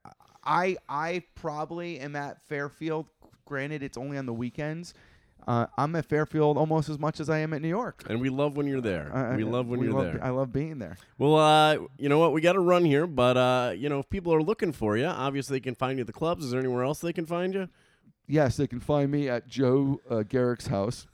I 0.42 0.76
I 0.88 1.24
probably 1.34 2.00
am 2.00 2.16
at 2.16 2.38
Fairfield. 2.48 3.06
Granted, 3.44 3.82
it's 3.82 3.98
only 3.98 4.16
on 4.18 4.26
the 4.26 4.32
weekends. 4.32 4.94
Uh, 5.46 5.66
I'm 5.78 5.96
at 5.96 6.04
Fairfield 6.04 6.58
almost 6.58 6.88
as 6.90 6.98
much 6.98 7.20
as 7.20 7.30
I 7.30 7.38
am 7.38 7.54
at 7.54 7.62
New 7.62 7.68
York. 7.68 8.04
And 8.08 8.20
we 8.20 8.28
love 8.28 8.56
when 8.56 8.66
you're 8.66 8.80
there. 8.82 9.10
I- 9.14 9.36
we 9.36 9.44
love 9.44 9.66
when 9.66 9.80
we 9.80 9.86
you're 9.86 9.94
love- 9.94 10.12
there. 10.12 10.22
I 10.24 10.28
love 10.30 10.52
being 10.52 10.78
there. 10.78 10.98
Well, 11.16 11.36
uh, 11.36 11.78
you 11.98 12.08
know 12.10 12.18
what? 12.18 12.32
We 12.32 12.40
got 12.42 12.52
to 12.52 12.60
run 12.60 12.84
here, 12.84 13.06
but 13.06 13.36
uh, 13.36 13.72
you 13.76 13.88
know, 13.88 13.98
if 14.00 14.10
people 14.10 14.34
are 14.34 14.42
looking 14.42 14.72
for 14.72 14.96
you, 14.98 15.06
obviously 15.06 15.56
they 15.56 15.60
can 15.62 15.74
find 15.74 15.98
you 15.98 16.02
at 16.02 16.06
the 16.06 16.12
clubs. 16.12 16.44
Is 16.44 16.50
there 16.50 16.60
anywhere 16.60 16.84
else 16.84 17.00
they 17.00 17.12
can 17.14 17.24
find 17.26 17.54
you? 17.54 17.68
Yes, 18.26 18.58
they 18.58 18.66
can 18.66 18.80
find 18.80 19.10
me 19.10 19.28
at 19.30 19.46
Joe 19.48 20.02
uh, 20.10 20.22
Garrick's 20.22 20.66
house. 20.66 21.06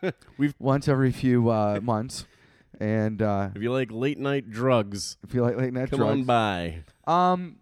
We've- 0.38 0.54
once 0.58 0.88
every 0.88 1.12
few 1.12 1.50
uh, 1.50 1.80
months, 1.82 2.24
and 2.80 3.20
uh, 3.20 3.50
If 3.54 3.60
you 3.60 3.70
like 3.72 3.92
late 3.92 4.18
night 4.18 4.48
drugs, 4.50 5.18
if 5.22 5.34
you 5.34 5.42
like 5.42 5.56
late 5.58 5.74
night 5.74 5.90
come 5.90 5.98
drugs, 5.98 6.10
come 6.12 6.20
on 6.20 6.24
by. 6.24 6.82
Um, 7.06 7.56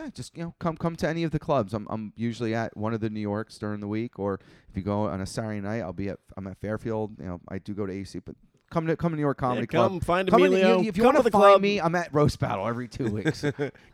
yeah, 0.00 0.10
just 0.10 0.36
you 0.36 0.42
know, 0.44 0.54
come 0.58 0.76
come 0.76 0.96
to 0.96 1.08
any 1.08 1.22
of 1.24 1.30
the 1.30 1.38
clubs. 1.38 1.74
I'm 1.74 1.86
I'm 1.90 2.12
usually 2.16 2.54
at 2.54 2.76
one 2.76 2.94
of 2.94 3.00
the 3.00 3.10
New 3.10 3.20
Yorks 3.20 3.58
during 3.58 3.80
the 3.80 3.88
week, 3.88 4.18
or 4.18 4.34
if 4.68 4.76
you 4.76 4.82
go 4.82 5.02
on 5.08 5.20
a 5.20 5.26
Saturday 5.26 5.60
night, 5.60 5.80
I'll 5.80 5.92
be 5.92 6.08
at 6.08 6.18
I'm 6.36 6.46
at 6.46 6.58
Fairfield. 6.58 7.16
You 7.18 7.26
know, 7.26 7.40
I 7.48 7.58
do 7.58 7.74
go 7.74 7.86
to 7.86 7.92
AC, 7.92 8.18
but 8.20 8.34
come 8.70 8.86
to 8.86 8.96
come 8.96 9.10
to 9.12 9.16
New 9.16 9.22
York 9.22 9.38
Comedy 9.38 9.62
Yeah, 9.70 9.78
come 9.80 9.90
Club. 9.92 10.04
find 10.04 10.30
Come 10.30 10.42
Emilio. 10.42 10.80
you- 10.80 10.88
if 10.88 10.96
you 10.96 11.02
come 11.02 11.14
want 11.14 11.16
to 11.18 11.22
to 11.24 11.30
the 11.30 11.32
find 11.32 11.42
club. 11.52 11.60
me, 11.62 11.80
I'm 11.80 11.94
at 11.94 12.12
Roast 12.14 12.38
Battle 12.38 12.66
every 12.66 12.88
two 12.88 13.10
weeks. 13.10 13.44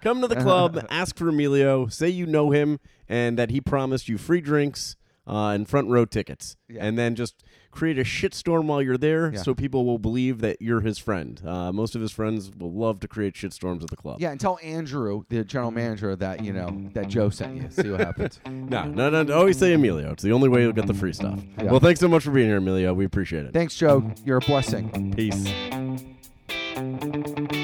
come 0.03 0.21
to 0.21 0.29
the 0.29 0.37
club. 0.37 0.85
ask 0.91 1.17
for 1.17 1.29
Emilio. 1.29 1.87
Say 1.89 2.09
you 2.11 2.27
know 2.27 2.51
him 2.51 2.79
and 3.09 3.39
that 3.39 3.51
he 3.51 3.61
promised 3.61 4.09
you 4.09 4.19
free 4.19 4.41
drinks 4.41 4.97
uh, 5.27 5.49
and 5.49 5.69
front 5.69 5.89
row 5.89 6.05
tickets. 6.05 6.57
Yeah. 6.69 6.85
And 6.85 6.99
then 6.99 7.15
just 7.15 7.43
create 7.71 7.99
a 7.99 8.05
shitstorm 8.05 8.65
while 8.65 8.81
you're 8.81 8.97
there, 8.97 9.33
Yeah. 9.35 9.43
so 9.43 9.55
people 9.55 9.85
will 9.85 9.99
believe 9.99 10.41
that 10.41 10.63
you're 10.63 10.81
his 10.81 10.97
friend. 10.99 11.41
Uh, 11.45 11.71
most 11.73 11.95
of 11.95 12.01
his 12.01 12.11
friends 12.11 12.51
will 12.57 12.73
love 12.73 13.01
to 13.01 13.09
create 13.09 13.35
shitstorms 13.35 13.83
at 13.83 13.91
the 13.91 13.97
club. 13.97 14.19
yeah, 14.21 14.31
and 14.31 14.41
tell 14.41 14.59
Andrew, 14.63 15.25
the 15.29 15.45
general 15.45 15.71
manager, 15.71 16.17
that 16.17 16.43
you 16.43 16.53
know 16.55 16.89
that 16.95 17.09
Joe 17.09 17.29
sent 17.29 17.57
you. 17.57 17.69
See 17.71 17.91
what 17.91 18.01
happens. 18.01 18.41
No, 18.47 18.85
no, 18.85 19.11
no. 19.23 19.35
Always 19.37 19.59
say 19.59 19.73
Emilio. 19.75 20.13
It's 20.13 20.23
the 20.23 20.33
only 20.33 20.49
way 20.49 20.63
you'll 20.63 20.73
get 20.73 20.87
the 20.87 20.95
free 20.95 21.13
stuff. 21.13 21.39
Yeah. 21.59 21.71
Well, 21.71 21.81
thanks 21.81 22.01
so 22.01 22.09
much 22.09 22.25
for 22.25 22.31
being 22.31 22.49
here, 22.49 22.57
Emilio. 22.57 22.95
We 22.95 23.05
appreciate 23.05 23.45
it. 23.47 23.53
Thanks, 23.53 23.77
Joe. 23.77 24.11
You're 24.25 24.39
a 24.39 24.41
blessing. 24.41 25.13
Peace. 25.15 25.47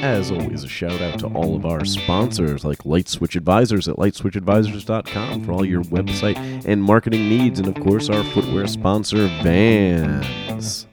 As 0.02 0.32
always, 0.32 0.64
a 0.64 0.68
shout 0.68 1.00
out 1.00 1.20
to 1.20 1.28
all 1.28 1.54
of 1.54 1.64
our 1.64 1.84
sponsors 1.84 2.64
like 2.64 2.84
Light 2.84 3.08
Switch 3.08 3.36
Advisors 3.36 3.86
at 3.86 3.96
lightswitchadvisors.com 3.96 5.44
for 5.44 5.52
all 5.52 5.64
your 5.64 5.84
website 5.84 6.36
and 6.66 6.82
marketing 6.82 7.28
needs, 7.28 7.60
and 7.60 7.68
of 7.68 7.80
course, 7.84 8.10
our 8.10 8.24
footwear 8.24 8.66
sponsor, 8.66 9.28
Vans. 9.44 10.88